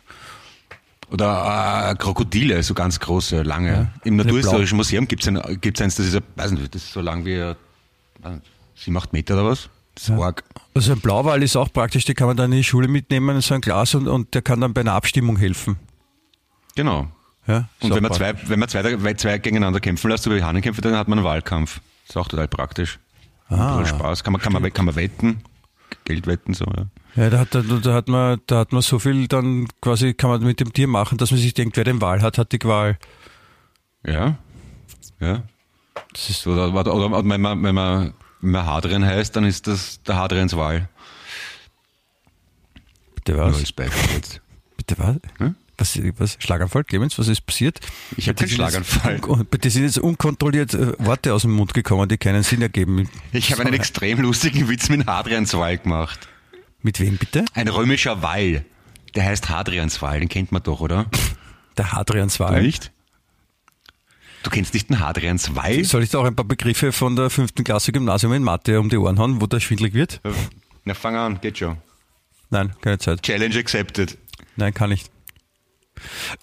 [1.10, 3.92] Oder äh, Krokodile, so ganz große, lange.
[4.04, 7.02] Im Eine Naturhistorischen Museum gibt's ein, gibt's eins, das ist, weiß nicht, das ist so
[7.02, 7.56] lang wie äh,
[8.20, 8.46] weiß nicht,
[8.76, 9.70] sieben, acht Meter oder was.
[9.96, 10.44] Das ist arg.
[10.76, 13.54] Also ein Blauwal ist auch praktisch, den kann man dann in die Schule mitnehmen, so
[13.54, 15.78] ein Glas und, und der kann dann bei einer Abstimmung helfen.
[16.76, 17.08] Genau.
[17.48, 20.82] Ja, Und wenn man, zwei, wenn man zwei, zwei, gegeneinander kämpfen lässt, so wie Hahnenkämpfe,
[20.82, 21.80] dann hat man einen Wahlkampf.
[22.06, 23.00] Das ist auch total praktisch.
[23.50, 23.86] Ah.
[23.86, 24.24] Spaß.
[24.24, 25.42] Kann man, kann, man, kann man wetten,
[26.04, 26.88] Geld wetten, so, ja.
[27.16, 30.30] Ja, da hat, da, da hat man, da hat man so viel dann quasi kann
[30.30, 32.60] man mit dem Tier machen, dass man sich denkt, wer den Wahl hat, hat die
[32.60, 33.00] Qual.
[34.06, 34.38] Ja.
[35.20, 35.44] Ja.
[36.12, 39.46] Das ist So, oder, oder, oder wenn man, wenn man, wenn man Hadrian heißt, dann
[39.46, 40.90] ist das der Hadrians Wahl.
[43.16, 43.58] bitte was?
[43.58, 44.42] als Beispiel jetzt.
[44.76, 45.16] Bitte was?
[45.40, 45.56] Hm?
[45.80, 46.38] Was, was?
[46.40, 47.80] Schlaganfall, Clemens, was ist passiert?
[48.16, 49.20] Ich jetzt Schlaganfall.
[49.20, 53.08] dir sind jetzt unkontrolliert äh, Worte aus dem Mund gekommen, die keinen Sinn ergeben.
[53.32, 56.28] Ich habe einen extrem lustigen Witz mit Hadrians Wahl gemacht.
[56.82, 57.46] Mit wem bitte?
[57.54, 58.66] Ein römischer Wall.
[59.14, 61.06] Der heißt Hadrians Wall, den kennt man doch, oder?
[61.78, 62.62] Der Hadrians Wahl.
[62.62, 62.92] Nicht?
[64.44, 65.84] Du kennst nicht den Hadrians Wall?
[65.84, 68.90] Soll ich da auch ein paar Begriffe von der fünften Klasse Gymnasium in Mathe um
[68.90, 70.22] die Ohren hauen, wo der schwindelig wird?
[70.86, 71.78] Na, fang an, geht schon.
[72.50, 73.22] Nein, keine Zeit.
[73.24, 74.18] Challenge accepted.
[74.56, 75.12] Nein, kann nicht.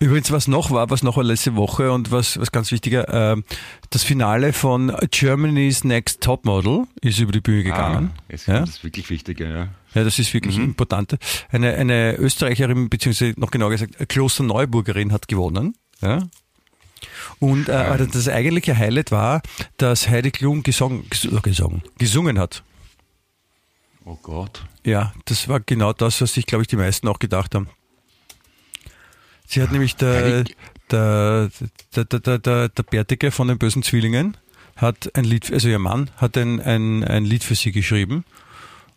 [0.00, 3.42] Übrigens, was noch war, was noch war letzte Woche und was, was ganz wichtiger, äh,
[3.90, 8.10] das Finale von Germany's Next Topmodel ist über die Bühne gegangen.
[8.28, 8.60] Ah, ja?
[8.60, 9.68] das wirklich Wichtige, ja.
[9.94, 11.16] ja, das ist wirklich important.
[11.50, 15.74] Eine, eine Österreicherin, beziehungsweise noch genauer gesagt, Klosterneuburgerin hat gewonnen.
[16.00, 16.20] Ja?
[17.38, 19.42] Und äh, aber das eigentliche Highlight war,
[19.76, 22.62] dass Heidi Klum gesong, ges- äh, gesungen, gesungen hat.
[24.06, 24.64] Oh Gott.
[24.84, 27.68] Ja, das war genau das, was sich, glaube ich, die meisten auch gedacht haben.
[29.46, 30.44] Sie hat nämlich der,
[30.90, 31.50] der,
[31.94, 34.36] der, der, der, der, Bärtige von den bösen Zwillingen
[34.76, 38.24] hat ein Lied, also ihr Mann hat ein, ein, ein Lied für sie geschrieben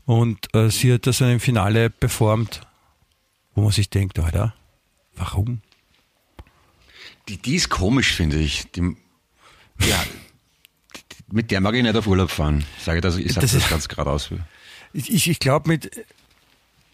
[0.06, 2.62] und äh, sie hat das dann im Finale performt,
[3.56, 4.56] wo man sich denkt, Alter,
[5.16, 5.62] warum?
[7.28, 8.72] Die, die ist komisch, finde ich.
[8.72, 8.96] Die,
[9.82, 10.04] ja,
[11.32, 12.64] mit der mag ich nicht auf Urlaub fahren.
[12.80, 14.30] Sage das, ich sage Das das, ganz geradeaus.
[14.94, 16.06] Ich, ich, ich glaube mit,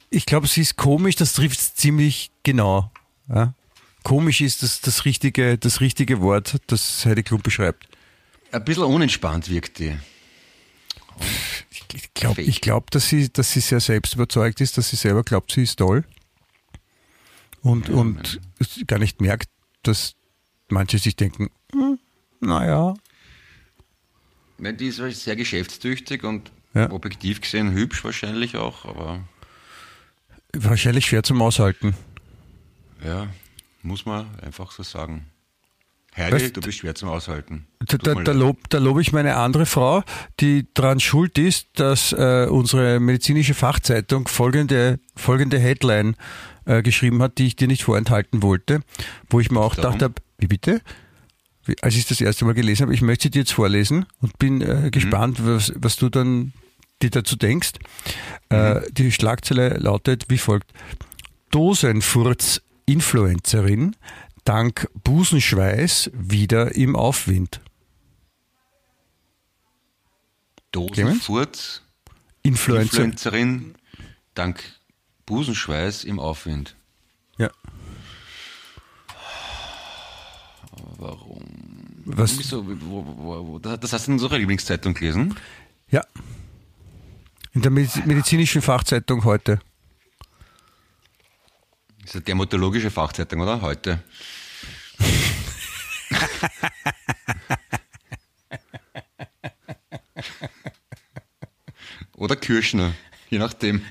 [0.09, 2.91] ich glaube, sie ist komisch, das trifft ziemlich genau.
[3.30, 3.53] Ja?
[4.03, 7.88] Komisch ist das, das richtige, das richtige Wort, das Heidi Klum beschreibt.
[8.51, 9.97] Ein bisschen unentspannt wirkt die.
[11.93, 15.24] Ich, glaube, ich glaub, dass sie, dass sie sehr selbst überzeugt ist, dass sie selber
[15.24, 16.03] glaubt, sie ist toll
[17.61, 19.49] und und es gar nicht merkt,
[19.84, 20.15] dass
[20.69, 21.99] manche sich denken, hm,
[22.39, 22.95] naja,
[24.59, 26.89] die ist halt sehr geschäftstüchtig und Ja.
[26.91, 29.24] objektiv gesehen hübsch wahrscheinlich auch, aber
[30.53, 31.95] wahrscheinlich schwer zum Aushalten.
[33.05, 33.27] Ja,
[33.81, 35.25] muss man einfach so sagen.
[36.15, 37.65] Heidi, Weißt- du bist schwer zum Aushalten.
[37.79, 38.35] Da, da, da, leid.
[38.35, 40.03] lob, lobe ich meine andere Frau,
[40.39, 46.15] die daran schuld ist, dass äh, unsere medizinische Fachzeitung folgende, folgende Headline
[46.65, 48.81] äh, geschrieben hat, die ich dir nicht vorenthalten wollte,
[49.29, 49.93] wo ich mir auch Darum?
[49.93, 50.81] gedacht habe, wie bitte?
[51.65, 54.37] Wie, als ich das erste Mal gelesen habe, ich möchte sie dir jetzt vorlesen und
[54.37, 56.53] bin äh, gespannt, was, was du dann
[57.01, 57.71] dir dazu denkst.
[58.49, 60.71] Äh, die Schlagzeile lautet wie folgt.
[62.88, 63.95] Dosenfurz-Influencerin
[64.45, 67.61] dank Busenschweiß wieder im Aufwind.
[70.71, 71.81] Dosenfurz,
[72.41, 73.03] Influencer.
[73.03, 73.75] Influencerin,
[74.34, 74.63] dank
[75.25, 76.75] Busenschweiß im Aufwind.
[77.38, 77.51] Ja.
[80.97, 81.43] Warum?
[82.05, 82.38] Was?
[82.39, 85.36] Wieso, wo, wo, wo, das hast du in unserer Lieblingszeitung gelesen?
[85.89, 86.03] Ja.
[87.53, 89.59] In der Mediz- medizinischen Fachzeitung heute.
[92.03, 93.61] Das ist eine dermatologische Fachzeitung, oder?
[93.61, 94.03] Heute.
[102.15, 102.93] oder Kirschner,
[103.29, 103.85] je nachdem.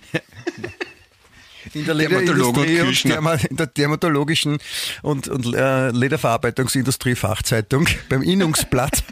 [1.75, 4.59] In der und in der dermatologischen
[5.01, 9.05] und, und äh, Lederverarbeitungsindustrie Fachzeitung beim Innungsblatt.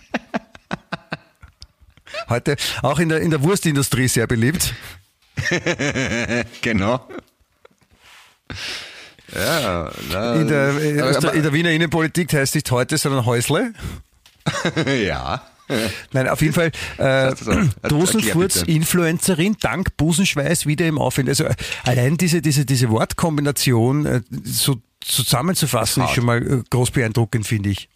[2.28, 4.74] Heute auch in der, in der Wurstindustrie sehr beliebt.
[6.60, 7.08] genau.
[9.34, 13.26] Ja, na, In der, äh, der, aber- in der Wiener Innenpolitik heißt nicht heute, sondern
[13.26, 13.72] Häusle.
[15.06, 15.42] ja.
[16.12, 21.28] Nein, auf jeden Fall äh, also, erklär Dosenfurz-Influencerin dank Busenschweiß wieder im Aufwind.
[21.28, 21.46] Also
[21.84, 27.70] allein diese, diese, diese Wortkombination äh, so zusammenzufassen ist schon mal äh, groß beeindruckend, finde
[27.70, 27.88] ich.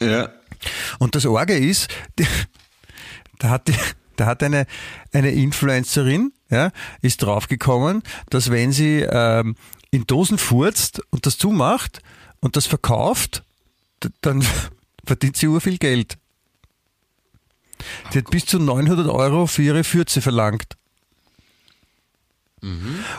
[0.00, 0.28] Ja.
[0.98, 1.88] Und das Orge ist,
[3.38, 3.74] da hat, die,
[4.16, 4.66] da hat eine,
[5.12, 6.70] eine Influencerin, ja,
[7.00, 9.56] ist draufgekommen, dass wenn sie ähm,
[9.94, 12.00] in Dosen furzt und das zumacht
[12.40, 13.44] und das verkauft,
[14.20, 14.44] dann
[15.04, 16.18] verdient sie viel Geld.
[18.12, 20.76] Die hat bis zu 900 Euro für ihre Fürze verlangt.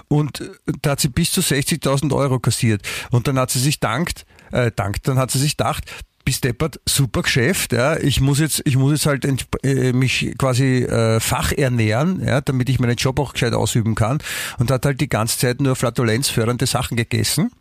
[0.07, 0.49] Und äh,
[0.81, 2.81] da hat sie bis zu 60.000 Euro kassiert.
[3.11, 5.85] Und dann hat sie sich dankt, äh, dankt, dann hat sie sich gedacht,
[6.25, 9.25] bis deppert, super Geschäft, ja, ich muss jetzt, ich muss jetzt halt
[9.63, 14.17] äh, mich quasi äh, fachernähren, ja, damit ich meinen Job auch gescheit ausüben kann.
[14.57, 17.51] Und hat halt die ganze Zeit nur flatulenzfördernde Sachen gegessen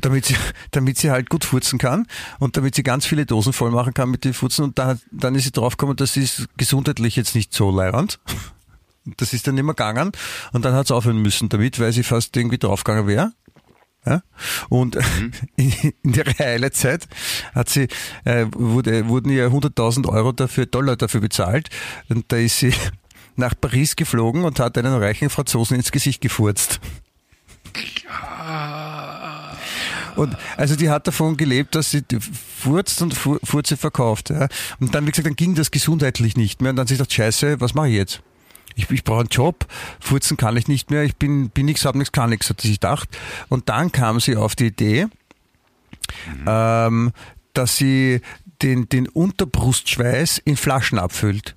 [0.00, 0.36] damit sie,
[0.70, 2.06] damit sie halt gut furzen kann
[2.38, 5.34] und damit sie ganz viele Dosen voll machen kann mit den Furzen und dann, dann
[5.34, 8.18] ist sie draufgekommen, das ist gesundheitlich jetzt nicht so leiernd.
[9.18, 10.12] Das ist dann mehr gegangen
[10.54, 13.32] und dann hat sie aufhören müssen damit, weil sie fast irgendwie draufgegangen wäre.
[14.06, 14.22] Ja?
[14.68, 14.96] Und
[15.56, 17.06] in, in der Heilezeit
[17.54, 17.88] hat sie,
[18.24, 21.68] äh, wurde, wurden ihr 100.000 Euro dafür, Dollar dafür bezahlt
[22.08, 22.72] und da ist sie
[23.36, 26.80] nach Paris geflogen und hat einen reichen Franzosen ins Gesicht gefurzt.
[30.16, 32.02] Und also die hat davon gelebt, dass sie
[32.60, 34.30] furzt und Fu- Furze verkauft.
[34.30, 34.46] Ja.
[34.78, 36.70] Und dann, wie gesagt, dann ging das gesundheitlich nicht mehr.
[36.70, 38.20] Und dann hat sie gedacht, scheiße, was mache ich jetzt?
[38.74, 39.66] Ich, ich brauche einen Job,
[40.00, 42.68] furzen kann ich nicht mehr, ich bin, bin nichts, hab nichts, kann nichts, hat sie
[42.68, 43.08] sich gedacht.
[43.48, 45.06] Und dann kam sie auf die Idee,
[46.46, 47.12] ähm,
[47.52, 48.20] dass sie
[48.62, 51.56] den, den Unterbrustschweiß in Flaschen abfüllt.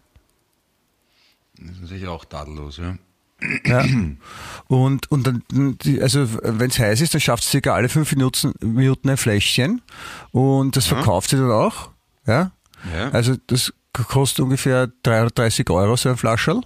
[1.59, 2.97] Das ist natürlich auch tadellos, ja.
[3.65, 3.85] Ja.
[4.67, 5.43] Und, und dann,
[6.01, 9.81] also wenn es heiß ist, dann schafft sie circa alle fünf Minuten, Minuten ein Fläschchen
[10.31, 11.91] und das verkauft sie dann auch.
[12.25, 12.51] Ja.
[12.93, 13.09] ja.
[13.11, 16.61] Also das kostet ungefähr 330 Euro so ein Flascherl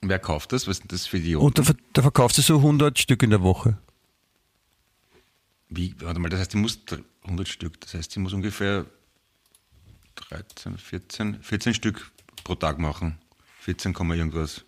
[0.00, 0.66] Wer kauft das?
[0.66, 1.46] Was ist denn das für Idioten?
[1.46, 3.78] und da, da verkauft sie so 100 Stück in der Woche.
[5.68, 8.86] Wie, warte mal, das heißt, die muss dr- 100 Stück, das heißt, sie muss ungefähr
[10.14, 12.10] 13, 14, 14 Stück
[12.44, 13.18] pro Tag machen.
[13.60, 14.64] 14, Komma irgendwas.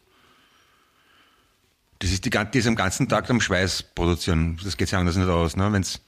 [2.00, 4.58] Das ist, die, die ist am ganzen Tag am Schweiß produzieren.
[4.62, 5.72] Das geht ja anders nicht aus, ne?
[5.72, 6.00] Wenn's,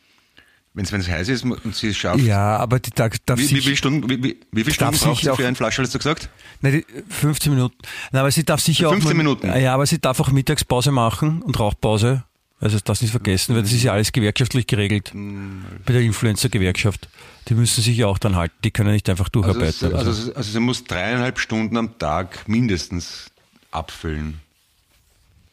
[0.75, 2.21] wenn's, wenn's heiß ist und sie es schafft.
[2.21, 5.23] Ja, aber die darf, darf Wie, wie, viele Stunden, wie, wie, wie viele Stunden braucht
[5.23, 6.29] sie auch- für einen Flasche, hast du gesagt?
[6.61, 7.77] Nein, die 15 Minuten.
[8.13, 9.47] Nein, aber sie darf sicher auch 15 mal- Minuten?
[9.61, 12.25] Ja, aber sie darf auch Mittagspause machen und Rauchpause.
[12.61, 15.11] Also das nicht vergessen, weil das ist ja alles gewerkschaftlich geregelt.
[15.13, 17.09] Hm, Bei der Influencer-Gewerkschaft.
[17.49, 18.55] Die müssen sich ja auch dann halten.
[18.63, 19.69] Die können nicht einfach Also, durcharbeiten.
[19.69, 20.09] es- oder so.
[20.11, 23.33] also, also sie muss dreieinhalb Stunden am Tag mindestens
[23.73, 24.39] abfüllen.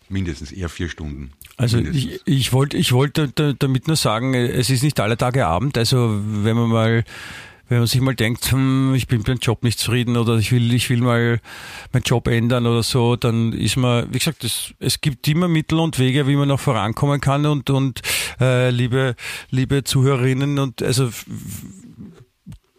[0.08, 1.32] Mindestens, eher vier Stunden.
[1.60, 5.46] Also ich, ich wollte ich wollte da- damit nur sagen, es ist nicht alle Tage
[5.46, 5.78] Abend.
[5.78, 7.04] Also wenn man mal,
[7.68, 10.52] wenn man sich mal denkt, hm, ich bin mit meinem Job nicht zufrieden oder ich
[10.54, 11.42] will, ich will mal
[11.92, 15.80] meinen Job ändern oder so, dann ist man, wie gesagt, es, es gibt immer Mittel
[15.80, 18.02] und Wege, wie man noch vorankommen kann und und
[18.40, 19.16] äh, liebe
[19.52, 21.10] liebe Zuhörerinnen und also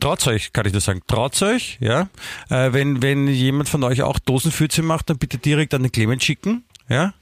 [0.01, 1.03] Traut euch, kann ich nur sagen.
[1.07, 2.09] Traut euch, ja.
[2.49, 6.25] Äh, wenn, wenn jemand von euch auch Dosenfürze macht, dann bitte direkt an den Clemens
[6.25, 7.13] schicken, ja.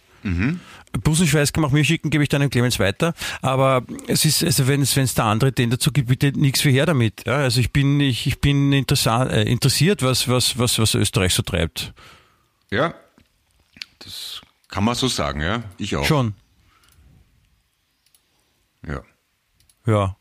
[0.93, 3.15] Busenschweiß kann man auch mir schicken, gebe ich dann dem Clemens weiter.
[3.43, 6.61] Aber es ist, also wenn es, wenn es da andere Ideen dazu gibt, bitte nichts
[6.61, 7.25] für her damit.
[7.27, 11.35] Ja, also ich bin, ich, ich bin interessa- äh, interessiert, was, was, was, was Österreich
[11.35, 11.93] so treibt.
[12.71, 12.95] Ja,
[14.01, 15.63] das kann man so sagen, ja.
[15.79, 16.05] Ich auch.
[16.05, 16.35] Schon.
[18.87, 19.03] Ja.
[19.87, 20.17] Ja.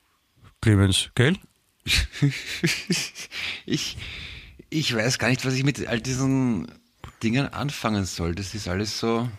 [0.61, 1.37] Clemens, gell?
[3.65, 3.97] ich,
[4.69, 6.67] ich weiß gar nicht, was ich mit all diesen
[7.23, 8.35] Dingen anfangen soll.
[8.35, 9.29] Das ist alles so.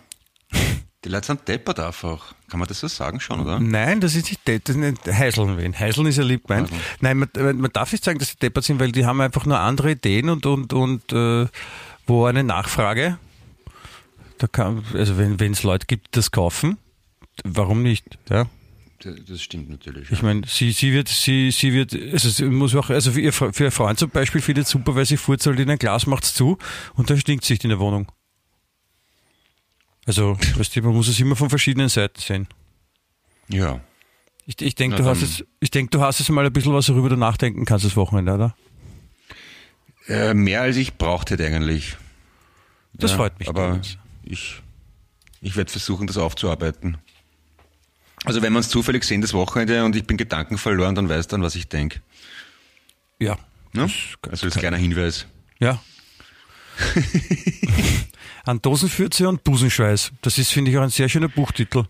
[1.05, 2.35] Die Leute sind deppert einfach.
[2.49, 3.61] Kann man das so sagen schon, oder?
[3.61, 5.79] Nein, das ist nicht, das ist nicht Heiseln wen.
[5.79, 6.71] Heiseln ist ja lieb gemeint.
[7.01, 7.29] Nein, man,
[7.61, 10.29] man darf nicht sagen, dass sie deppert sind, weil die haben einfach nur andere Ideen
[10.29, 11.47] und, und, und äh,
[12.07, 13.19] wo eine Nachfrage,
[14.39, 16.79] da kann, also wenn es Leute gibt, die das kaufen,
[17.45, 18.19] warum nicht?
[18.29, 18.47] Ja.
[19.01, 20.11] Das stimmt natürlich.
[20.11, 23.33] Ich meine, sie, sie wird, sie, sie wird, also sie muss auch, also für ihr,
[23.33, 26.07] für ihr Freund zum Beispiel findet es super, weil sie furzt halt in ein Glas,
[26.09, 26.59] macht's zu
[26.95, 28.11] und dann stinkt sich in der Wohnung.
[30.09, 32.49] Also, weißt du, man muss es immer von verschiedenen Seiten sehen.
[33.51, 33.79] Ja.
[34.47, 37.11] Ich, ich denke, du hast ich denk, du hast es mal ein bisschen was, worüber
[37.11, 38.57] du nachdenken kannst das Wochenende, oder?
[40.07, 41.99] Äh, mehr als ich braucht hätte eigentlich.
[42.95, 43.51] Das Ja, freut mich.
[43.51, 43.83] Aber
[44.25, 44.63] ich,
[45.43, 46.97] ich werde versuchen, das aufzuarbeiten.
[48.25, 51.27] Also wenn wir uns zufällig sehen das Wochenende und ich bin Gedanken verloren, dann weiß
[51.27, 52.01] dann, was ich denke.
[53.19, 53.37] Ja.
[53.75, 53.91] Ne?
[54.31, 55.27] Also als kleiner Hinweis.
[55.59, 55.83] Ja.
[58.45, 60.12] An Dosenfürze und Busenschweiß.
[60.22, 61.84] Das ist, finde ich, auch ein sehr schöner Buchtitel.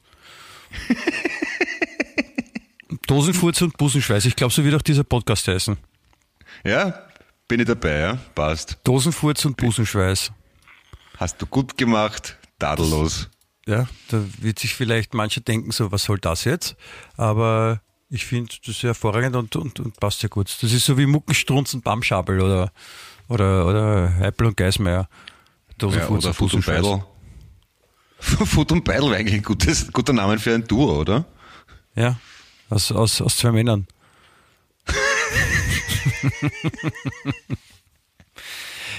[3.07, 4.25] Dosenfurze und Busenschweiß.
[4.27, 5.77] Ich glaube, so wird auch dieser Podcast heißen.
[6.65, 7.07] Ja,
[7.47, 8.19] bin ich dabei, ja?
[8.35, 8.79] Passt.
[8.85, 10.33] Dosenfurz und Busenschweiß.
[11.17, 13.29] Hast du gut gemacht, tadellos.
[13.67, 16.77] Ja, da wird sich vielleicht mancher denken, so, was soll das jetzt?
[17.17, 20.55] Aber ich finde das ist hervorragend und, und, und passt ja gut.
[20.63, 22.73] Das ist so wie Muckenstrunz und Bamschabel oder,
[23.29, 25.09] oder, oder Heipel und Geismeier.
[25.81, 26.67] Ja, Dosenfurz oder Fuß und.
[26.67, 27.05] Beidel.
[28.21, 31.25] Foot und Beidel wäre eigentlich ein gutes, guter Name für ein Duo, oder?
[31.95, 32.19] Ja,
[32.69, 33.87] aus, aus, aus zwei Männern.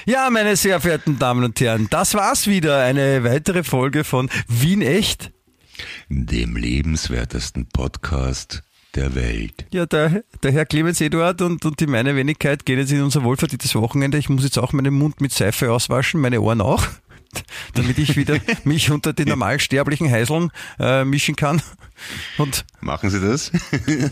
[0.05, 2.81] ja, meine sehr verehrten Damen und Herren, das war's wieder.
[2.81, 5.31] Eine weitere Folge von Wien Echt.
[6.09, 8.63] Dem lebenswertesten Podcast
[8.95, 9.65] der Welt.
[9.71, 13.23] Ja, der, der Herr Clemens Eduard und, und die meine Wenigkeit gehen jetzt in unser
[13.23, 14.17] wohlverdientes Wochenende.
[14.17, 16.85] Ich muss jetzt auch meinen Mund mit Seife auswaschen, meine Ohren auch,
[17.75, 21.61] damit ich wieder mich unter die normalsterblichen Heiseln äh, mischen kann.
[22.37, 23.51] Und Machen Sie das?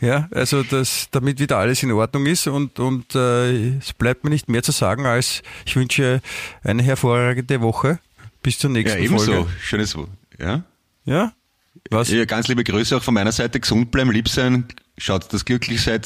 [0.00, 4.28] Ja, also das, damit wieder alles in Ordnung ist und, und äh, es bleibt mir
[4.30, 6.20] nicht mehr zu sagen, als ich wünsche
[6.62, 8.00] eine hervorragende Woche.
[8.42, 9.32] Bis zur Ja, nächsten ebenso.
[9.32, 9.50] Folge.
[9.62, 10.08] Schönes, Wo-
[10.38, 10.64] ja?
[11.06, 11.32] Ja?
[11.90, 12.10] Was?
[12.10, 13.60] Ja, ganz liebe Grüße auch von meiner Seite.
[13.60, 14.66] Gesund bleiben, lieb sein.
[14.98, 16.04] Schaut, dass ihr glücklich seid.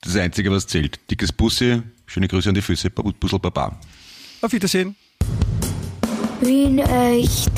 [0.00, 0.98] Das ist das Einzige, was zählt.
[1.10, 2.90] Dickes Bussi, schöne Grüße an die Füße.
[2.90, 3.78] Bussel Baba.
[4.40, 4.94] Auf Wiedersehen.
[6.40, 7.50] Wien echt.